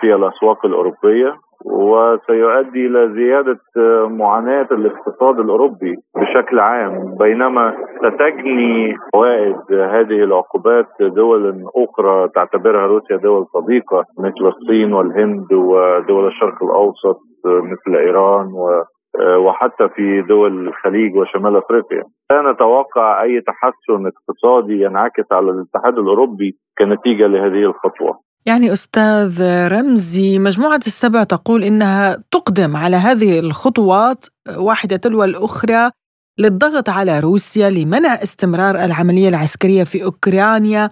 [0.01, 9.57] في الأسواق الأوروبية وسيؤدي إلى زيادة آه، معاناة الاقتصاد الأوروبي بشكل عام بينما ستجني فوائد
[9.73, 17.61] هذه العقوبات دول أخرى تعتبرها روسيا دول صديقة مثل الصين والهند ودول الشرق الأوسط آه،
[17.61, 18.83] مثل إيران و
[19.21, 22.03] آه، وحتى في دول الخليج وشمال أفريقيا.
[22.31, 28.30] لا نتوقع أي تحسن اقتصادي ينعكس على الاتحاد الأوروبي كنتيجة لهذه الخطوة.
[28.47, 34.27] يعني أستاذ رمزي مجموعة السبع تقول إنها تقدم على هذه الخطوات
[34.57, 35.91] واحدة تلو الأخرى
[36.39, 40.91] للضغط على روسيا لمنع استمرار العملية العسكرية في أوكرانيا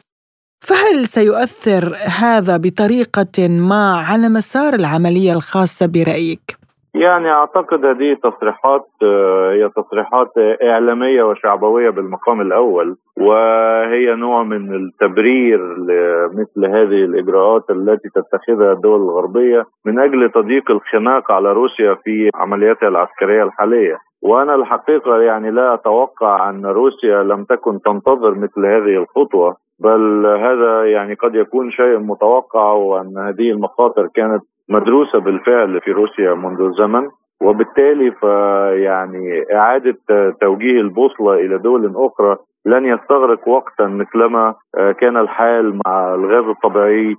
[0.65, 6.59] فهل سيؤثر هذا بطريقة ما على مسار العملية الخاصة برأيك؟
[6.95, 10.33] يعني أعتقد هذه تصريحات آه، هي تصريحات
[10.63, 19.65] إعلامية وشعبوية بالمقام الأول وهي نوع من التبرير لمثل هذه الإجراءات التي تتخذها الدول الغربية
[19.87, 23.99] من أجل تضييق الخناق على روسيا في عملياتها العسكرية الحالية.
[24.23, 30.85] وأنا الحقيقة يعني لا أتوقع أن روسيا لم تكن تنتظر مثل هذه الخطوة بل هذا
[30.85, 37.09] يعني قد يكون شيء متوقع وأن هذه المخاطر كانت مدروسة بالفعل في روسيا منذ زمن
[37.43, 39.97] وبالتالي فيعني إعادة
[40.41, 44.55] توجيه البوصلة إلى دول أخرى لن يستغرق وقتا مثلما
[45.01, 47.17] كان الحال مع الغاز الطبيعي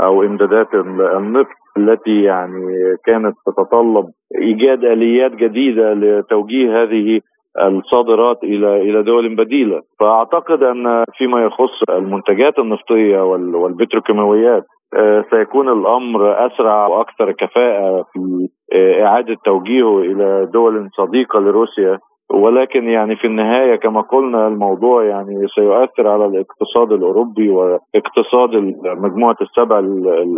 [0.00, 4.06] أو إمدادات النفط التي يعني كانت تتطلب
[4.38, 7.20] إيجاد آليات جديدة لتوجيه هذه
[7.60, 14.81] الصادرات إلى إلى دول بديلة، فأعتقد أن فيما يخص المنتجات النفطية والبتروكيماويات آه،
[15.30, 21.98] سيكون الأمر أسرع وأكثر كفاءة في آه، إعادة توجيهه إلى دول صديقة لروسيا
[22.30, 28.50] ولكن يعني في النهاية كما قلنا الموضوع يعني سيؤثر على الاقتصاد الأوروبي واقتصاد
[28.84, 29.78] مجموعه السبع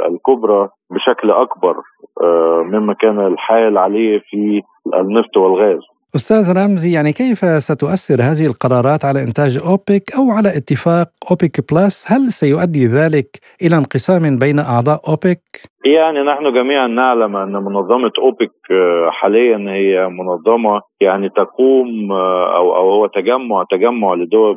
[0.09, 1.77] الكبرى بشكل أكبر
[2.23, 4.63] آه، مما كان الحال عليه في
[4.95, 5.81] النفط والغاز.
[6.19, 12.13] أستاذ رمزي يعني كيف ستؤثر هذه القرارات على إنتاج أوبك أو على اتفاق أوبك بلس؟
[12.13, 13.31] هل سيؤدي ذلك
[13.63, 15.43] إلى انقسام بين أعضاء أوبك؟
[15.85, 22.77] يعني نحن جميعا نعلم أن منظمة أوبك آه، حاليا هي منظمة يعني تقوم آه، أو
[22.77, 24.57] أو هو تجمع تجمع لدول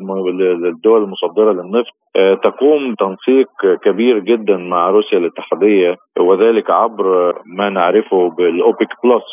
[0.63, 1.93] للدول المصدرة للنفط.
[2.15, 3.49] آه، تقوم تنسيق
[3.85, 9.27] كبير جدا مع روسيا الاتحادية وذلك عبر ما نعرفه بالأوبك بلس.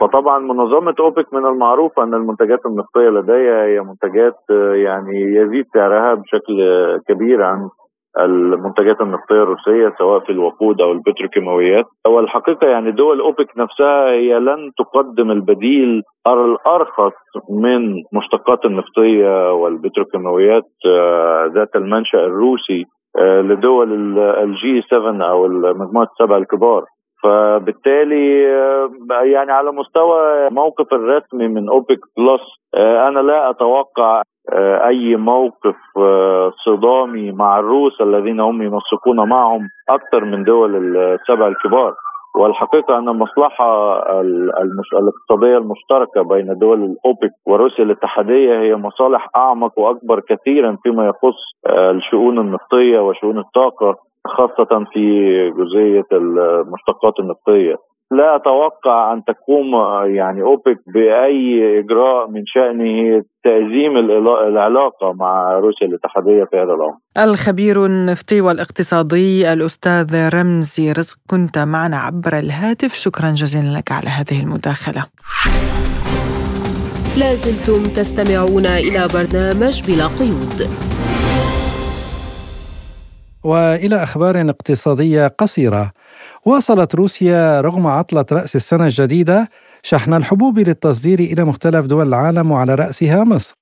[0.00, 4.36] فطبعا منظمة أوبك من المعروف أن المنتجات النفطية لديها هي منتجات
[4.74, 6.56] يعني يزيد سعرها بشكل
[7.08, 7.68] كبير عن
[8.18, 11.84] المنتجات النفطيه الروسية سواء في الوقود أو البتروكيماويات.
[12.06, 17.12] والحقيقة يعني دول أوبك نفسها هي لن تقدم البديل الأرخص
[17.50, 22.84] من مشتقات النفطيه والبتروكيماويات آه، ذات المنشأ الروسي
[23.18, 26.84] آه، لدول ال G7 أو مجموعه السبع الكبار.
[27.22, 28.90] فبالتالي آه،
[29.22, 32.40] يعني على مستوى موقف الرسمي من أوبك بلس
[33.08, 40.24] أنا لا أتوقع آه، أي موقف آه، صدامي مع الروس الذين هم ينسقون معهم أكثر
[40.24, 41.94] من دول السبع الكبار
[42.36, 43.98] والحقيقة أن المصلحه.
[44.92, 51.90] الاقتصادية المشتركة بين دول الأوبك وروسيا الاتحادية هي مصالح أعمق وأكبر كثيرا فيما يخص آه،
[51.90, 53.96] الشؤون النفطية وشؤون الطاقة
[54.28, 55.04] خاصة في
[55.58, 57.74] جزئية المشتقات النفطيه
[58.10, 59.74] لا أتوقع أن تقوم
[60.16, 63.96] يعني أوبك بأي إجراء من شأنه تعزيم
[64.48, 67.30] العلاقة مع روسيا الاتحادية في هذا الامر.
[67.30, 74.42] الخبير النفطي والاقتصادي الأستاذ رمزي رزق كنت معنا عبر الهاتف شكرا جزيلا لك على هذه
[74.42, 75.04] المداخلة.
[77.18, 80.58] لازلتم تستمعون إلى برنامج بلا قيود.
[83.44, 85.92] وإلى أخبار اقتصادية قصيرة.
[86.46, 89.48] واصلت روسيا رغم عطلة رأس السنة الجديدة
[89.82, 93.54] شحن الحبوب للتصدير إلى مختلف دول العالم وعلى رأسها مصر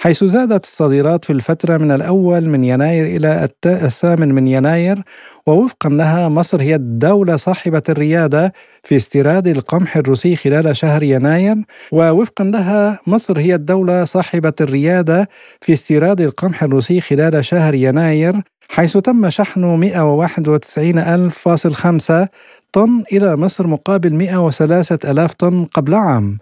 [0.00, 5.02] حيث زادت الصادرات في الفترة من الأول من يناير إلى الثامن من يناير
[5.46, 8.52] ووفقا لها مصر هي الدولة صاحبة الريادة
[8.84, 11.56] في استيراد القمح الروسي خلال شهر يناير
[11.92, 15.28] ووفقا لها مصر هي الدولة صاحبة الريادة
[15.60, 22.28] في استيراد القمح الروسي خلال شهر يناير حيث تم شحن 191.5
[22.72, 26.38] طن إلى مصر مقابل 103 ألاف طن قبل عام.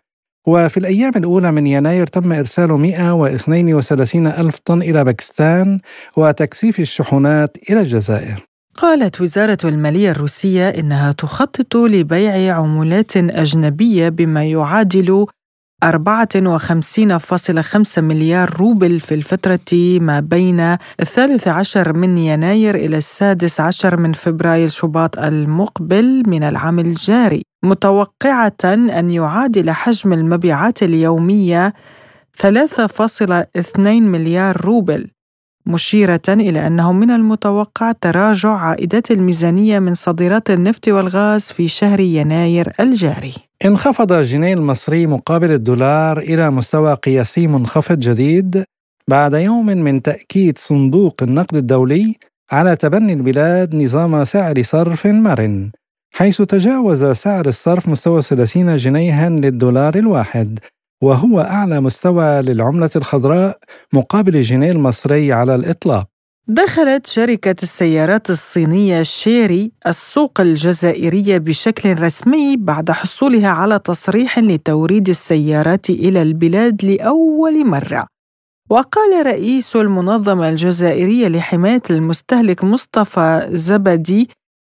[0.46, 5.80] وفي الأيام الأولى من يناير تم إرسال 132 ألف طن إلى باكستان
[6.16, 8.46] وتكثيف الشحنات إلى الجزائر.
[8.78, 15.26] قالت وزارة المالية الروسية إنها تخطط لبيع عملات أجنبية بما يعادل
[15.84, 24.12] 54.5 مليار روبل في الفترة ما بين الثالث عشر من يناير إلى السادس عشر من
[24.12, 31.74] فبراير شباط المقبل من العام الجاري متوقعة أن يعادل حجم المبيعات اليومية
[32.42, 35.10] 3.2 مليار روبل.
[35.66, 42.72] مشيرة إلى أنه من المتوقع تراجع عائدات الميزانية من صادرات النفط والغاز في شهر يناير
[42.80, 43.34] الجاري.
[43.64, 48.64] انخفض الجنيه المصري مقابل الدولار إلى مستوى قياسي منخفض جديد
[49.08, 52.14] بعد يوم من تأكيد صندوق النقد الدولي
[52.52, 55.70] على تبني البلاد نظام سعر صرف مرن
[56.14, 60.58] حيث تجاوز سعر الصرف مستوى 30 جنيها للدولار الواحد
[61.02, 63.58] وهو أعلى مستوى للعملة الخضراء
[63.92, 66.06] مقابل الجنيه المصري على الإطلاق
[66.48, 75.90] دخلت شركة السيارات الصينية شيري السوق الجزائرية بشكل رسمي بعد حصولها على تصريح لتوريد السيارات
[75.90, 78.06] إلى البلاد لأول مرة.
[78.70, 84.28] وقال رئيس المنظمة الجزائرية لحماية المستهلك مصطفى زبدي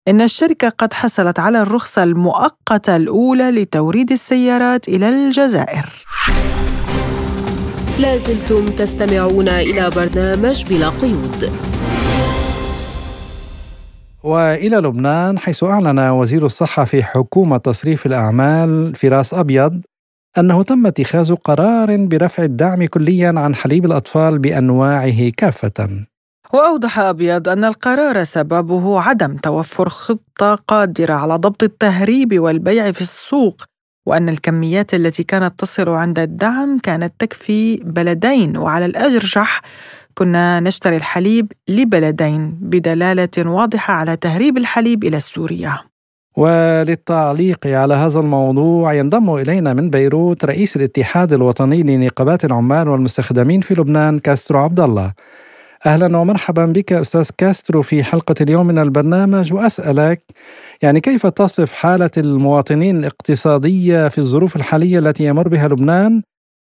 [0.08, 6.06] إن الشركة قد حصلت على الرخصة المؤقتة الأولى لتوريد السيارات إلى الجزائر.
[8.00, 11.52] لازلتم تستمعون إلى برنامج بلا قيود.
[14.24, 19.82] وإلى لبنان حيث أعلن وزير الصحة في حكومة تصريف الأعمال فراس أبيض
[20.38, 26.06] أنه تم اتخاذ قرار برفع الدعم كليا عن حليب الأطفال بأنواعه كافة
[26.54, 33.62] وأوضح أبيض أن القرار سببه عدم توفر خطة قادرة على ضبط التهريب والبيع في السوق
[34.06, 39.62] وأن الكميات التي كانت تصل عند الدعم كانت تكفي بلدين وعلى الأرجح
[40.14, 45.80] كنا نشتري الحليب لبلدين بدلالة واضحة على تهريب الحليب إلى سوريا.
[46.38, 53.74] وللتعليق على هذا الموضوع ينضم إلينا من بيروت رئيس الاتحاد الوطني لنقابات العمال والمستخدمين في
[53.74, 55.14] لبنان كاسترو عبد الله.
[55.86, 60.22] أهلا ومرحبا بك أستاذ كاسترو في حلقة اليوم من البرنامج وأسألك
[60.82, 66.24] يعني كيف تصف حالة المواطنين الاقتصادية في الظروف الحالية التي يمر بها لبنان؟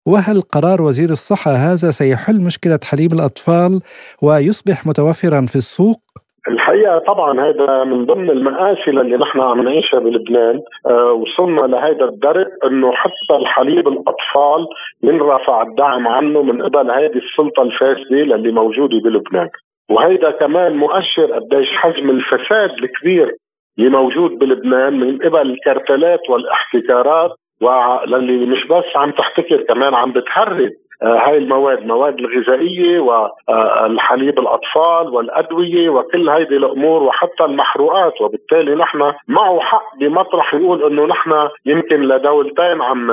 [0.06, 3.80] وهل قرار وزير الصحة هذا سيحل مشكلة حليب الأطفال
[4.22, 6.00] ويصبح متوفرا في السوق؟
[6.48, 12.46] الحقيقة طبعا هذا من ضمن المآسي اللي نحن عم نعيشها بلبنان آه وصلنا لهذا الدرب
[12.64, 14.66] إنه حتى الحليب الأطفال
[15.02, 19.48] ينرفع الدعم عنه من قبل هذه السلطة الفاسدة اللي موجودة بلبنان.
[19.90, 23.32] وهيدا كمان مؤشر قديش حجم الفساد الكبير
[23.78, 27.30] اللي موجود بلبنان من قبل الكرتلات والاحتكارات
[27.60, 30.70] واللي مش بس عم تحتكر كمان عم بتهرب
[31.04, 38.20] هاي المواد المواد الغذائية والحليب الأطفال والأدوية وكل هيدي الأمور وحتى المحروقات.
[38.20, 43.10] وبالتالي نحن معه حق بمطرح يقول أنه نحن يمكن لدولتين عم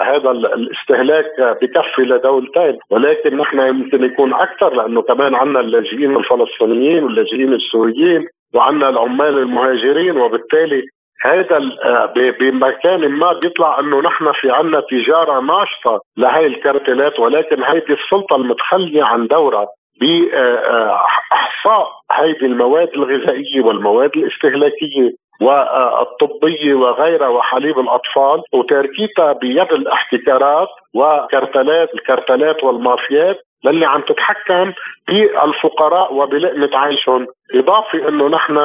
[0.00, 2.78] هذا الاستهلاك بكفي لدولتين.
[2.90, 10.20] ولكن نحن يمكن يكون أكثر لأنه كمان عندنا اللاجئين الفلسطينيين واللاجئين السوريين وعندنا العمال المهاجرين.
[10.20, 10.82] وبالتالي
[11.22, 17.92] هذا آه، بمكان ما بيطلع إنه نحن في عنا تجارة ناشطة لهي الكارتلات ولكن هيدي
[17.92, 19.66] السلطة المتخلية عن دورها
[20.00, 25.10] باحصاء هيدي المواد الغذائية والمواد الاستهلاكية
[25.40, 34.72] والطبية وغيرها وحليب الأطفال وتركيتها بيد الاحتكارات وكرتلات الكرتلات والمافيات للي عم تتحكم
[35.08, 37.26] بالفقراء وبلقمة عيشهم.
[37.54, 38.56] إضافة أنه نحن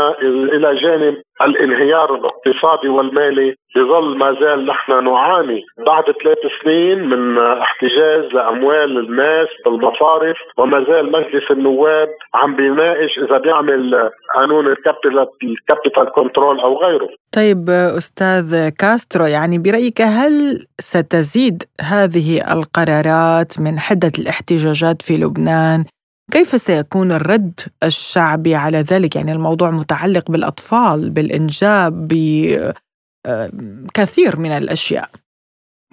[0.55, 8.33] إلى جانب الانهيار الاقتصادي والمالي يظل ما زال نحن نعاني بعد ثلاث سنين من احتجاز
[8.33, 16.59] لأموال الناس بالمصارف وما زال مجلس النواب عم بيناقش إذا بيعمل قانون ال capital control
[16.59, 17.09] أو غيره.
[17.35, 20.33] طيب أستاذ كاسترو يعني برأيك هل
[20.79, 25.85] ستزيد هذه القرارات من حدة الاحتجاجات في لبنان؟
[26.31, 31.93] كيف سيكون الرد الشعبي على ذلك؟ يعني الموضوع متعلق بالأطفال بالإنجاب
[33.27, 35.09] بكثير من الأشياء.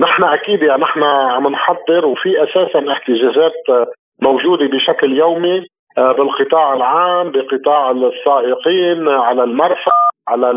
[0.01, 3.89] نحن أكيد يعني نحن عم نحضر وفي أساسا احتجاجات
[4.23, 5.67] موجودة بشكل يومي
[5.99, 9.93] آه، بالقطاع العام بقطاع السائقين على المرفأ
[10.29, 10.51] على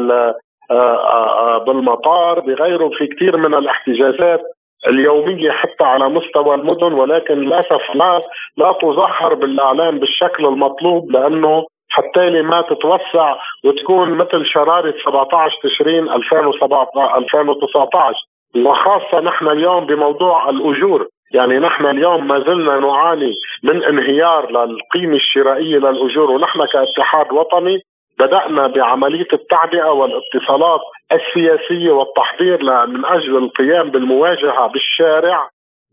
[0.72, 4.42] آه، آه، بالمطار بغيره في كثير من الاحتجاجات
[4.88, 8.22] اليومية حتى على مستوى المدن ولكن للأسف لا
[8.58, 18.14] لا تظهر بالإعلام بالشكل المطلوب لأنه حتى ما تتوسع وتكون مثل شرارة 17 تشرين 2019
[18.56, 21.08] وخاصة نحن اليوم بموضوع الأجور.
[21.34, 27.80] يعني نحن اليوم ما زلنا نعاني من انهيار للقيمة الشرائية للأجور ونحن كاتحاد وطني
[28.20, 35.50] بدأنا بعملية التعبئة والاتصالات السياسية والتحضير من أجل القيام بالمواجهة بالشارع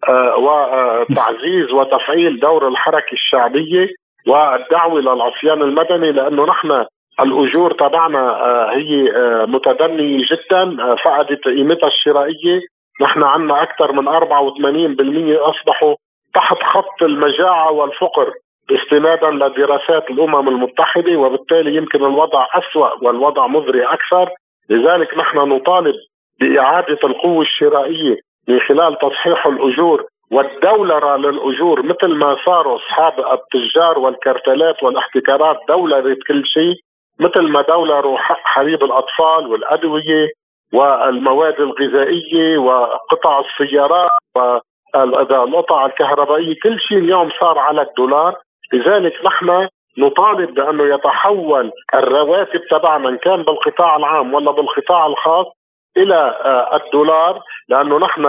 [0.09, 3.89] آه، وتعزيز وتفعيل دور الحركة الشعبية
[4.27, 6.85] والدعوة للعصيان المدني لأنه نحن
[7.21, 12.61] الأجور تبعنا آه، هي آه، متدنية جدا فقدت قيمتها الشرائية.
[13.03, 15.95] نحن عندنا أكثر من 84% أصبحوا
[16.35, 18.33] تحت خط المجاعة والفقر.
[18.71, 24.31] استنادا لدراسات الأمم المتحدة وبالتالي يمكن الوضع أسوأ والوضع مزري أكثر.
[24.71, 25.95] لذلك نحن نطالب
[26.41, 28.17] بإعادة القوة الشرائية
[28.49, 36.47] من خلال تصحيح الأجور والدولرة للأجور مثل ما صاروا أصحاب التجار والكرتلات والاحتكارات دولرة كل
[36.47, 36.75] شيء
[37.21, 40.29] مثل ما دولروا حق حليب الأطفال والأدوية
[40.73, 44.11] والمواد الغذائية وقطع السيارات
[44.95, 48.35] والقطع الكهربائية كل شيء اليوم صار على الدولار.
[48.73, 55.47] لذلك نحن نطالب بانه يتحول الرواتب تبعنا ان كان بالقطاع العام ولا بالقطاع الخاص
[55.97, 56.15] إلى
[56.45, 58.27] آه، الدولار لأنه نحن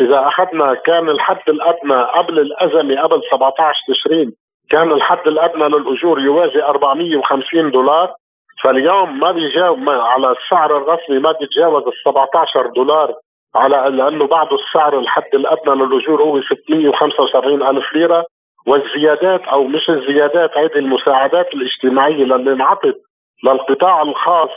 [0.00, 4.32] إذا أخذنا كان الحد الأدنى قبل الأزمة قبل 17 تشرين
[4.70, 8.14] كان الحد الأدنى للأجور يوازي 450 دولار
[8.62, 13.14] فاليوم ما بيجاوب على السعر الرسمي ما بيتجاوز ال 17 دولار
[13.54, 18.24] على لأنه بعده السعر الحد الأدنى للأجور هو 675 ألف ليرة.
[18.68, 22.96] والزيادات أو مش الزيادات هذه المساعدات الاجتماعية اللي انعطت
[23.44, 24.50] للقطاع الخاص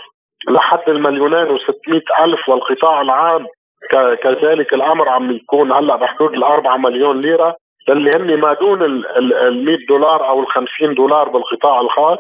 [0.50, 3.46] لحد المليونين و600 ألف والقطاع العام.
[4.24, 7.56] كذلك الأمر عم يكون هلأ بحدود الأربعة مليون ليرة.
[7.90, 12.20] اللي هن ما دون ال 100 دولار أو ال 50 دولار بالقطاع الخاص.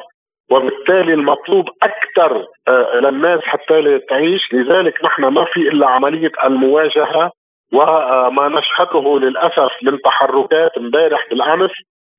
[0.51, 4.53] وبالتالي المطلوب أكثر آه، للناس حتى تعيش.
[4.53, 7.31] لذلك نحن ما في إلا عملية المواجهة
[7.73, 11.71] وما نشهده للأسف من تحركات امبارح بالأمس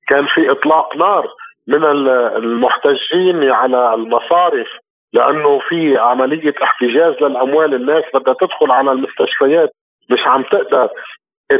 [0.08, 1.28] كان في إطلاق نار
[1.68, 1.84] من
[2.36, 4.68] المحتجين على المصارف
[5.12, 9.70] لأنه في عملية احتجاز للأموال الناس بدها تدخل على المستشفيات
[10.10, 10.88] مش عم تقدر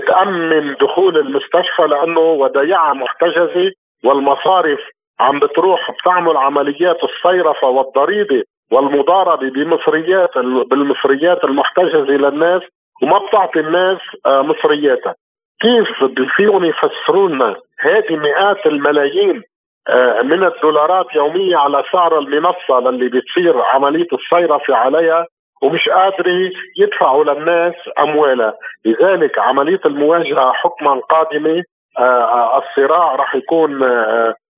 [0.06, 3.70] تأمن دخول المستشفى لأنه ودايعها محتجزة
[4.04, 4.80] والمصارف
[5.20, 10.38] عم بتروح بتعمل عمليات الصيرفة والضريبة والمضاربة بمصريات
[10.70, 12.62] بالمصريات المحتجزة للناس.
[13.02, 15.14] وما بتعطي الناس آه، مصرياتها.
[15.60, 15.88] كيف
[16.36, 19.42] فيهم يفسروا لنا هذه مئات الملايين
[19.88, 25.26] آه، من الدولارات يوميا على سعر المنصة اللي بتصير عملية الصيرفة عليها
[25.62, 31.62] ومش قادرة يدفعوا للناس أموالها؟ لذلك عملية المواجهة حكما قادمة
[31.98, 33.82] آه، الصراع راح يكون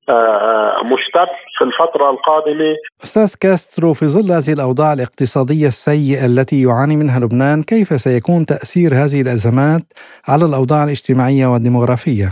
[0.09, 6.62] آه، آه، مشتد في الفترة القادمة أستاذ كاسترو في ظل هذه الأوضاع الاقتصادية السيئة التي
[6.62, 9.82] يعاني منها لبنان كيف سيكون تأثير هذه الأزمات
[10.28, 12.28] على الأوضاع الاجتماعية والديمغرافية؟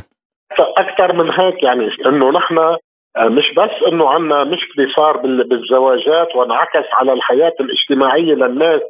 [0.77, 5.17] أكثر من هيك يعني أنه نحن آه، مش بس إنه عندنا مشكله صار
[5.51, 8.81] بالزواجات وانعكس على الحياة الاجتماعية للناس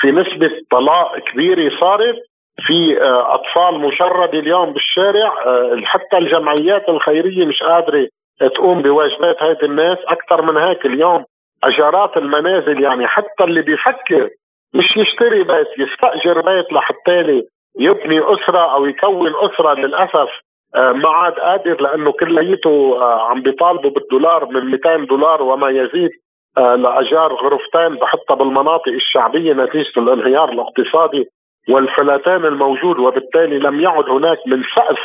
[0.00, 2.16] في نسبة طلاق كبيرة صارت
[2.66, 2.98] في
[3.36, 5.30] أطفال مشردة اليوم بالشارع
[5.84, 8.08] حتى الجمعيات الخيرية مش قادرة
[8.48, 11.24] تقوم بواجبات هذه الناس أكثر من هيك اليوم.
[11.64, 14.30] أجارات المنازل يعني حتى اللي بيفكر
[14.74, 17.42] مش يشتري بيت يستأجر بيت لحتى
[17.78, 20.28] يبني أسرة أو يكون أسرة للأسف
[20.74, 26.10] آه، ما عاد قادر لأنه كليته آه، عم بيطالبوا بالدولار من 200 دولار وما يزيد
[26.58, 31.24] آه، لأجار غرفتين بحطها بالمناطق الشعبية نتيجة الانهيار الاقتصادي
[31.68, 34.98] والفلتان الموجود وبالتالي لم يعد هناك من سقف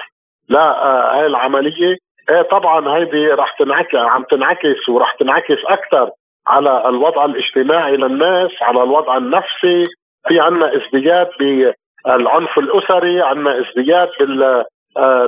[0.50, 1.98] لهذه العملية.
[2.30, 6.10] إيه طبعا هيدي رح تنعكس عم تنعكس ورح تنعكس أكثر
[6.48, 9.88] على الوضع الاجتماعي للناس على الوضع النفسي.
[10.28, 14.64] في عنا ازدياد بالعنف الأسري عنا ازدياد بال
[14.98, 15.26] آه،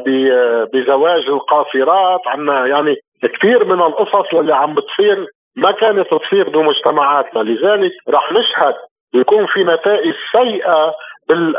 [0.74, 5.26] بزواج القاصرات عنا يعني كثير من القصص اللي عم بتصير
[5.56, 7.40] ما كانت تصير بمجتمعاتنا.
[7.44, 8.76] لذلك رح نشهد
[9.14, 10.94] يكون في نتائج سيئة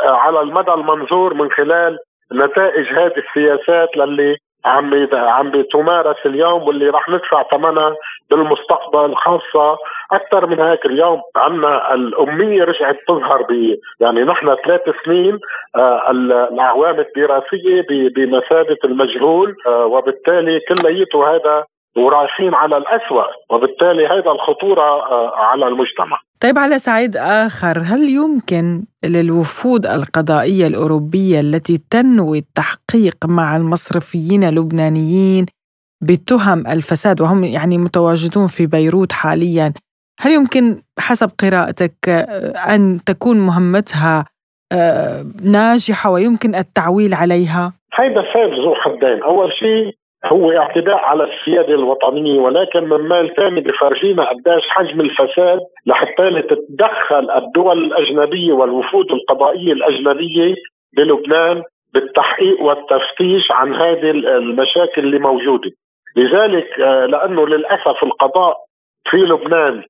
[0.05, 1.97] على المدى المنظور من خلال
[2.33, 7.95] نتائج هذه السياسات للي عم عم بتمارس اليوم واللي راح ندفع ثمنها
[8.29, 9.77] بالمستقبل خاصة
[10.11, 11.21] أكثر من هيك اليوم.
[11.35, 15.39] عندنا الأمية رجعت تظهر ب يعني نحن ثلاث سنين
[15.75, 17.85] آه الأعوام الدراسية
[18.15, 21.65] بمثابة المجهول آه وبالتالي كليته هذا
[21.97, 24.81] ورايحين على الأسوأ وبالتالي هذا الخطورة
[25.11, 26.17] آه على المجتمع.
[26.43, 35.45] طيب على صعيد آخر هل يمكن للوفود القضائية الأوروبية التي تنوي التحقيق مع المصرفيين اللبنانيين
[36.01, 39.73] بتهم الفساد وهم يعني متواجدون في بيروت حاليا
[40.19, 42.09] هل يمكن حسب قراءتك
[42.73, 44.25] أن تكون مهمتها
[44.73, 49.95] آه، ناجحة ويمكن التعويل عليها؟ هيدا سيف ذو حدين أول شيء
[50.25, 57.31] هو اعتداء على السيادة الوطنية ولكن من مال ثاني بفرجينا قديش حجم الفساد لحتى تتدخل
[57.31, 60.55] الدول الأجنبية والوفود القضائية الأجنبية
[60.97, 61.63] بلبنان
[61.93, 65.71] بالتحقيق والتفتيش عن هذه المشاكل اللي موجودة.
[66.15, 68.57] لذلك آه، لأنه للأسف القضاء
[69.09, 69.83] في لبنان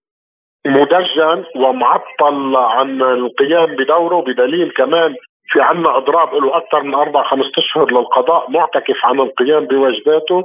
[0.66, 5.16] مدجن ومعطل عن القيام بدوره بدليل كمان
[5.50, 10.43] في عنا اضراب له أكثر من أربع خمسة أشهر للقضاء معتكف عن القيام بواجباته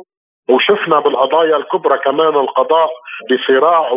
[0.49, 2.91] وشفنا بالقضايا الكبرى كمان القضاء
[3.31, 3.91] بصراع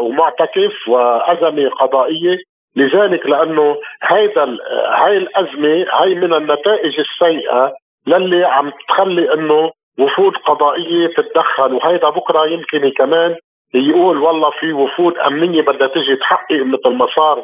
[0.00, 2.38] ومعتكف وأزمة قضائية.
[2.76, 4.56] لذلك لأنه هيدا
[4.94, 7.72] هاي الأزمة هاي من النتائج السيئة
[8.06, 13.36] للي عم تخلي إنه وفود قضائية تتدخل وهيدا بكرة يمكن كمان
[13.74, 17.42] يقول والله في وفود أمنية بدها تجي تحقق مثل ما صار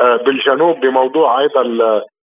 [0.00, 1.62] آه، بالجنوب بموضوع هيدا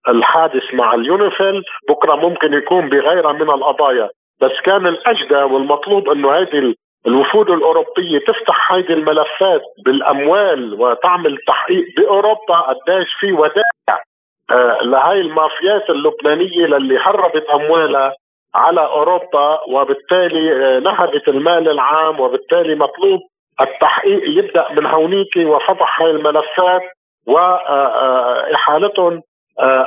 [0.08, 4.10] الحادث مع اليونيفيل بكرة ممكن يكون بغيرها من القضايا.
[4.42, 6.74] بس كان الأجدى والمطلوب إنه هذه
[7.08, 14.04] الوفود الأوروبية تفتح هذه الملفات بالأموال وتعمل تحقيق بأوروبا قديش في ودائع.
[14.52, 18.14] آه لهي المافيات اللبنانية للي هربت أموالها
[18.56, 23.20] على أوروبا وبالتالي آه نهبت المال العام وبالتالي مطلوب
[23.62, 26.82] التحقيق يبدأ من هونيك وفتح هاي الملفات
[27.28, 29.22] واحالتهم آه، آه،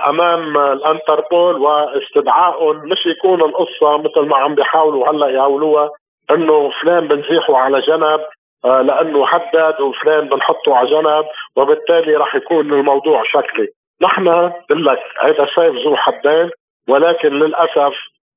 [0.09, 5.91] أمام الأنتربول واستدعائهم مش يكون القصة مثل ما عم بيحاولوا هلأ يهولوها
[6.31, 8.21] إنه فلان بنزيحه على جنب
[8.65, 11.25] آه، لأنه حدد وفلان بنحطه على جنب
[11.57, 13.69] وبالتالي راح يكون الموضوع شكلي.
[14.03, 14.25] نحن
[14.71, 16.51] بقول لك هذا سيف ذو حدين
[16.89, 17.95] ولكن للأسف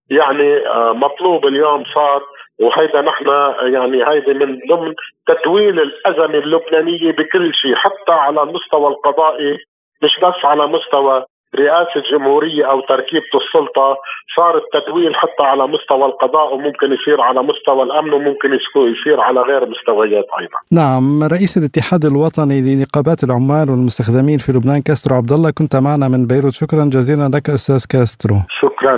[0.10, 2.22] يعني آه، مطلوب اليوم صار
[2.60, 3.28] وهيدا نحن
[3.74, 4.94] يعني هيدي من ضمن
[5.28, 9.58] تدوين الأزمة اللبنانية بكل شيء حتى على المستوى القضائي
[10.04, 11.26] مش بس على مستوى
[11.56, 13.88] رئاسة جمهورية أو تركيبة السلطة
[14.36, 18.50] صار التدوين حتى على مستوى القضاء وممكن يصير على مستوى الأمن وممكن
[18.94, 20.60] يصير على غير مستويات أيضا.
[20.72, 26.28] نعم رئيس الاتحاد الوطني لنقابات العمال والمستخدمين في لبنان كاسترو عبد الله كنت معنا من
[26.28, 26.54] بيروت.
[26.54, 28.36] شكرا جزيلا لك أستاذ كاسترو.
[28.62, 28.96] شكرا.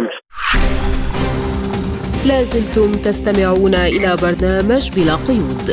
[2.29, 5.65] لازلتم تستمعون إلى برنامج بلا قيود.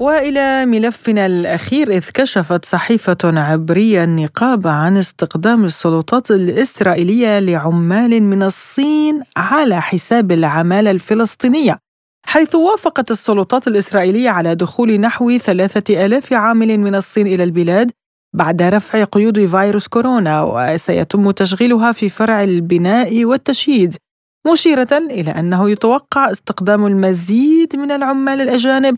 [0.00, 9.22] وإلى ملفنا الأخير إذ كشفت صحيفة عبرية النقاب عن استقدام السلطات الإسرائيلية لعمال من الصين
[9.36, 11.78] على حساب العمالة الفلسطينية
[12.26, 17.90] حيث وافقت السلطات الإسرائيلية على دخول نحو ثلاثة ألاف عامل من الصين إلى البلاد
[18.36, 23.96] بعد رفع قيود فيروس كورونا وسيتم تشغيلها في فرع البناء والتشييد
[24.52, 28.96] مشيرة إلى أنه يتوقع استخدام المزيد من العمال الأجانب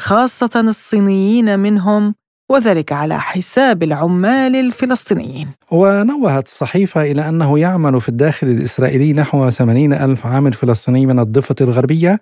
[0.00, 2.14] خاصة الصينيين منهم
[2.50, 5.48] وذلك على حساب العمال الفلسطينيين.
[5.70, 11.54] ونوهت الصحيفة إلى أنه يعمل في الداخل الإسرائيلي نحو 80 ألف عامل فلسطيني من الضفة
[11.60, 12.20] الغربية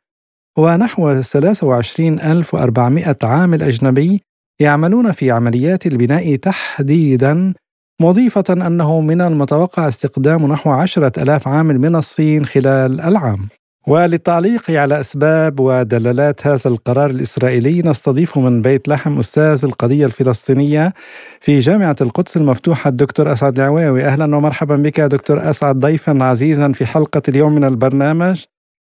[0.58, 4.20] ونحو 23400 عامل أجنبي
[4.60, 7.54] يعملون في عمليات البناء تحديدا
[8.00, 13.48] مضيفة أنه من المتوقع استقدام نحو عشرة ألاف عامل من الصين خلال العام.
[13.90, 20.92] وللتعليق على أسباب ودلالات هذا القرار الإسرائيلي نستضيف من بيت لحم أستاذ القضية الفلسطينية
[21.40, 24.02] في جامعة القدس المفتوحة الدكتور أسعد العواوي.
[24.04, 28.44] أهلا ومرحبا بك دكتور أسعد ضيفا عزيزا في حلقة اليوم من البرنامج.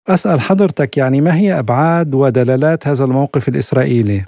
[0.08, 4.20] أسأل حضرتك يعني ما هي أبعاد ودلالات هذا الموقف الإسرائيلي؟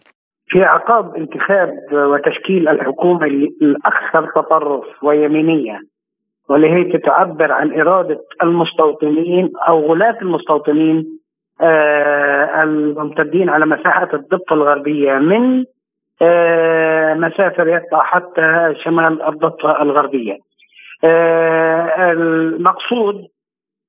[0.48, 3.26] في عقاب انتخاب وتشكيل الحكومة
[3.62, 5.78] الأكثر تطرف ويمينية.
[6.50, 11.18] واللي هي تتعبر عن إرادة المستوطنين أو غلاة المستوطنين
[11.60, 15.64] آه الممتدين على مساحة الضفة الغربية من
[16.22, 20.38] آه مسافة يقطع حتى شمال الضفة الغربية.
[21.04, 23.26] آه المقصود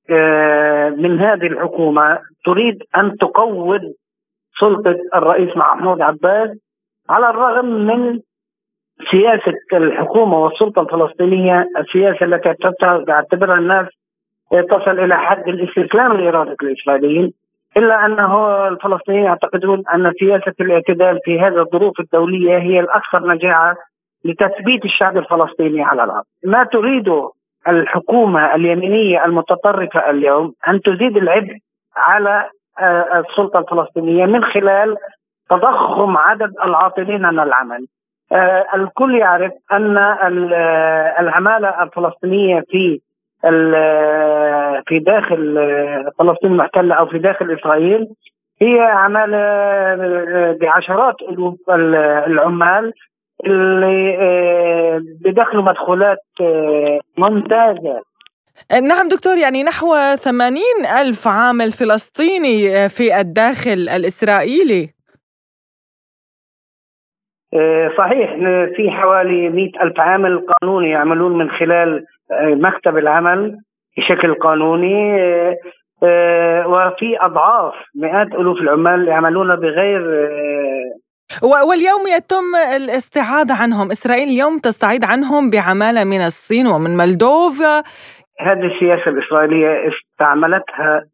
[0.10, 3.82] آه من هذه الحكومة تريد أن تقوض
[4.60, 6.50] سلطة الرئيس محمود عباس
[7.10, 8.20] على الرغم من
[9.12, 12.54] سياسة الحكومة والسلطة الفلسطينية السياسة التي
[13.08, 13.88] تعتبرها الناس
[14.52, 17.34] تصل إلى حد الاستسلام لإرادة الإسرائيليين.
[17.78, 23.76] إلا أنه الفلسطينيين يعتقدون أن سياسة الاعتدال في هذه الظروف الدولية هي الأكثر نجاعة
[24.26, 26.24] لتثبيت الشعب الفلسطيني على الأرض.
[26.46, 27.32] ما تريده
[27.68, 31.58] الحكومة اليمينية المتطرفة اليوم أن تزيد العبء
[31.96, 32.50] على
[32.80, 34.96] آه، السلطة الفلسطينية من خلال
[35.50, 37.88] تضخم عدد العاطلين عن العمل.
[38.76, 39.98] الكل يعرف أن
[41.20, 43.00] العمالة الفلسطينية في
[43.42, 45.56] في في داخل
[46.20, 48.08] فلسطين المحتلة أو في داخل إسرائيل
[48.62, 49.38] هي عمالة
[50.62, 51.56] بعشرات الوف
[52.28, 52.94] العمال
[53.46, 54.18] اللي
[55.26, 56.18] بدخلوا مدخولات
[57.18, 58.02] ممتازة.
[58.72, 64.84] نعم دكتور يعني نحو ثمانين ألف عامل فلسطيني في الداخل الإسرائيلي.
[64.84, 65.01] آه،
[67.98, 68.36] صحيح
[68.76, 73.58] في حوالي مئة ألف عامل قانوني يعملون من خلال آه، مكتب العمل
[73.98, 75.22] بشكل قانوني
[76.04, 80.02] آه، وفي أضعاف مئات ألوف العمال يعملون بغير
[81.44, 83.92] واليوم يتم الاستعاضة عنهم.
[83.92, 87.84] إسرائيل اليوم تستعيد عنهم بعمالة من الصين ومن مولدوفا.
[88.40, 91.06] هذه السياسة الإسرائيلية استعملتها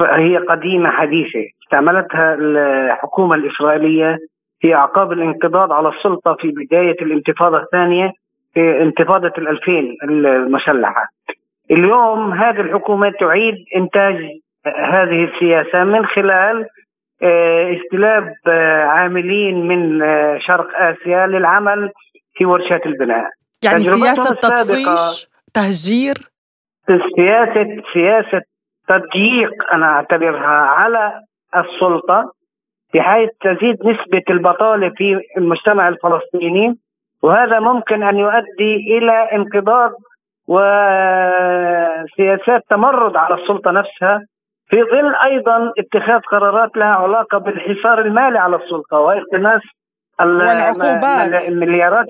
[0.00, 4.18] هي قديمة حديثة استعملتها الحكومة الإسرائيلية
[4.64, 8.12] في أعقاب الانقضاض على السلطة في بداية الانتفاضة الثانية
[8.54, 11.08] في انتفاضة الألفين المسلحة.
[11.70, 14.14] اليوم هذه الحكومة تعيد إنتاج
[14.66, 16.66] هذه السياسة من خلال
[17.22, 21.90] آه، استلاب آه، عاملين من آه، شرق آسيا للعمل
[22.34, 23.28] في ورشات البناء.
[23.64, 26.14] يعني سياسة تطفيش تهجير؟
[27.16, 28.42] سياسة سياسة
[28.88, 31.20] تضييق أنا أعتبرها على
[31.56, 32.32] السلطة.
[32.94, 36.74] بحيث تزيد نسبة البطالة في المجتمع الفلسطيني
[37.22, 39.90] وهذا ممكن أن يؤدي إلى انقضاض
[42.14, 44.20] وسياسات تمرد على السلطة نفسها
[44.68, 49.62] في ظل أيضا اتخاذ قرارات لها علاقة بالحصار المالي على السلطة والتماس
[50.20, 51.48] والعقوبات.
[51.48, 52.06] المليارات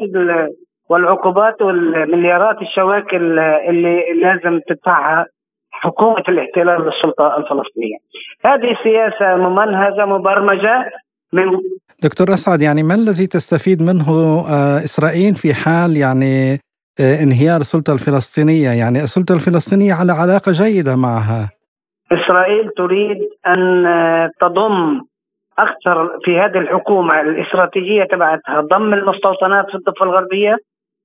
[0.89, 5.26] والعقوبات والمليارات الشواكل اللي لازم تدفعها.
[5.85, 7.99] حكومة الاحتلال للسلطة الفلسطينية.
[8.45, 10.91] هذه سياسة ممنهجة مبرمجة
[11.32, 11.45] من
[12.03, 14.09] دكتور أسعد يعني ما الذي تستفيد منه
[14.57, 16.53] آه، إسرائيل في حال يعني
[17.01, 21.51] آه، انهيار السلطة الفلسطينية؟ يعني السلطة الفلسطينية على علاقة جيدة معها.
[22.12, 25.01] إسرائيل تريد أن آه، تضم
[25.59, 30.57] أكثر في هذه الحكومة الاستراتيجية تبعتها ضم المستوطنات في الضفة الغربية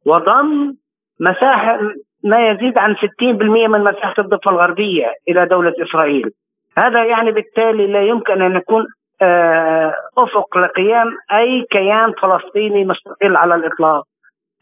[0.06, 0.74] وضم
[1.20, 1.80] مساحة
[2.24, 6.32] ما يزيد عن 60% من مساحة الضفة الغربية إلى دولة إسرائيل.
[6.78, 8.86] هذا يعني بالتالي لا يمكن أن يكون
[9.22, 14.04] آه، أفق لقيام أي كيان فلسطيني مستقل على الإطلاق.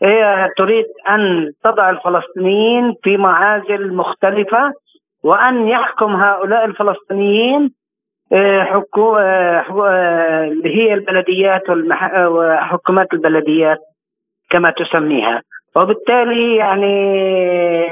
[0.03, 4.74] هي تريد أن تضع الفلسطينيين في معازل مختلفة
[5.24, 7.72] وأن يحكم هؤلاء الفلسطينيين
[8.32, 11.64] آه، آه، اللي هي البلديات
[12.28, 13.80] وحكومات البلديات
[14.49, 15.41] كما تسميها.
[15.78, 16.95] وبالتالي يعني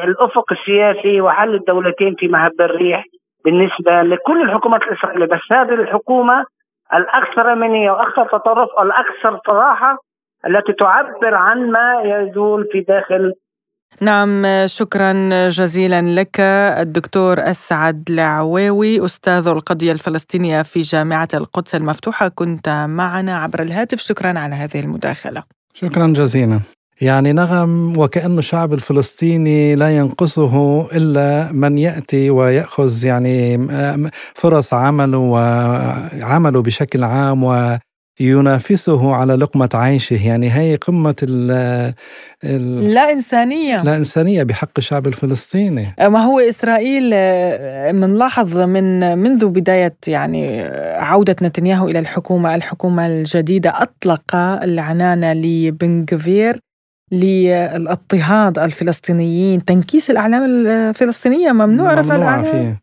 [0.04, 3.06] الأفق السياسي وحل الدولتين في مهب الريح
[3.46, 5.26] بالنسبة لكل الحكومات الإسرائيلية.
[5.26, 6.46] بس هذه الحكومة
[6.94, 9.98] الأكثر منيه وأكثر تطرف والأكثر صراحة
[10.48, 13.34] التي تعبر عن ما يزول في داخل
[14.02, 15.14] نعم شكرا
[15.50, 16.40] جزيلا لك
[16.80, 22.28] الدكتور اسعد العواوي أستاذ القضية الفلسطينية في جامعة القدس المفتوحة.
[22.28, 23.98] كنت معنا عبر الهاتف.
[23.98, 25.44] شكرا على هذه المداخلة.
[25.74, 26.60] شكرا جزيلا.
[27.02, 33.68] يعني نغم وكأن الشعب الفلسطيني لا ينقصه إلا من يأتي ويأخذ يعني
[34.36, 37.44] فرص عمله وعمله بشكل عام
[38.22, 40.28] وينافسه على لقمة عيشه.
[40.28, 41.48] يعني هي قمة ال
[42.94, 43.84] لا إنسانية.
[43.84, 45.96] لا إنسانية بحق الشعب الفلسطيني.
[46.00, 47.10] ما هو إسرائيل
[47.96, 50.62] منلاحظ من منذ بداية يعني
[50.96, 56.60] عودة نتنياهو إلى الحكومة الحكومة الجديدة أطلق العنانة لبنغفير
[57.12, 59.66] للاضطهاد الفلسطينيين.
[59.66, 62.78] تنكيس الأعلام الفلسطينية ممنوع رفع الأعلام.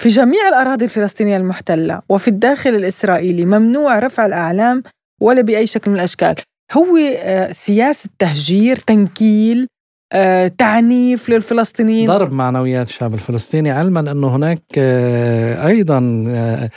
[0.00, 4.82] في جميع الأراضي الفلسطينية المحتلة وفي الداخل الإسرائيلي ممنوع رفع الأعلام
[5.20, 6.34] ولا بأي شكل من الأشكال.
[6.72, 9.66] هو آه، سياسة تهجير تنكيل
[10.58, 12.08] تعنيف للفلسطينيين.
[12.08, 16.70] ضرب معنويات الشعب الفلسطيني علما أنه هناك آه، أيضا آه،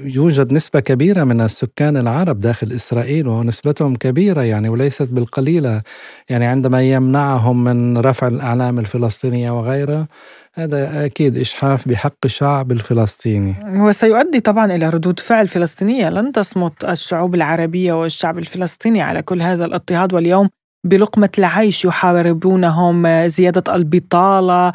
[0.00, 5.82] يوجد نسبة كبيرة من السكان العرب داخل إسرائيل ونسبتهم كبيرة يعني وليست بالقليلة
[6.30, 10.08] يعني عندما يمنعهم من رفع الأعلام الفلسطينية وغيرها
[10.54, 13.54] هذا أكيد إشحاف بحق الشعب الفلسطيني.
[13.76, 16.10] وسيؤدي طبعا إلى ردود فعل فلسطينية.
[16.10, 20.48] لن تصمت الشعوب العربية والشعب الفلسطيني على كل هذا الاضطهاد واليوم.
[20.84, 24.72] بلقمة العيش يحاربونهم زيادة البطالة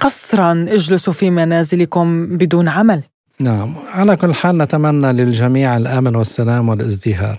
[0.00, 3.02] قسرا اجلسوا في منازلكم بدون عمل.
[3.40, 7.38] نعم على كل حال نتمنى للجميع الأمن والسلام والازدهار.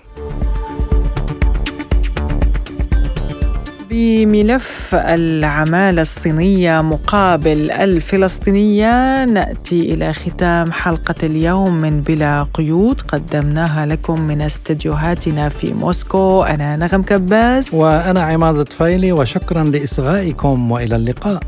[3.92, 9.24] بملف العمالة الصينية مقابل الفلسطينية.
[9.24, 13.00] نأتي إلى ختام حلقة اليوم من بلا قيود.
[13.00, 16.42] قدمناها لكم من استديوهاتنا في موسكو.
[16.42, 21.40] أنا نغم كباس وأنا عماد طفيلي وشكرا لإصغائكم وإلى اللقاء.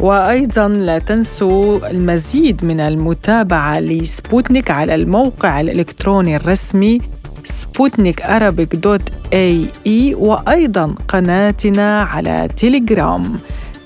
[0.00, 7.00] وأيضا لا تنسوا المزيد من المتابعة لسبوتنيك على الموقع الإلكتروني الرسمي
[7.44, 9.02] سبوتنيك Arabic dot
[9.32, 13.38] ae وأيضا قناتنا على تيليجرام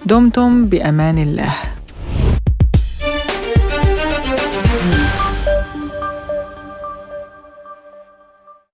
[0.07, 1.55] دمتم بأمان الله.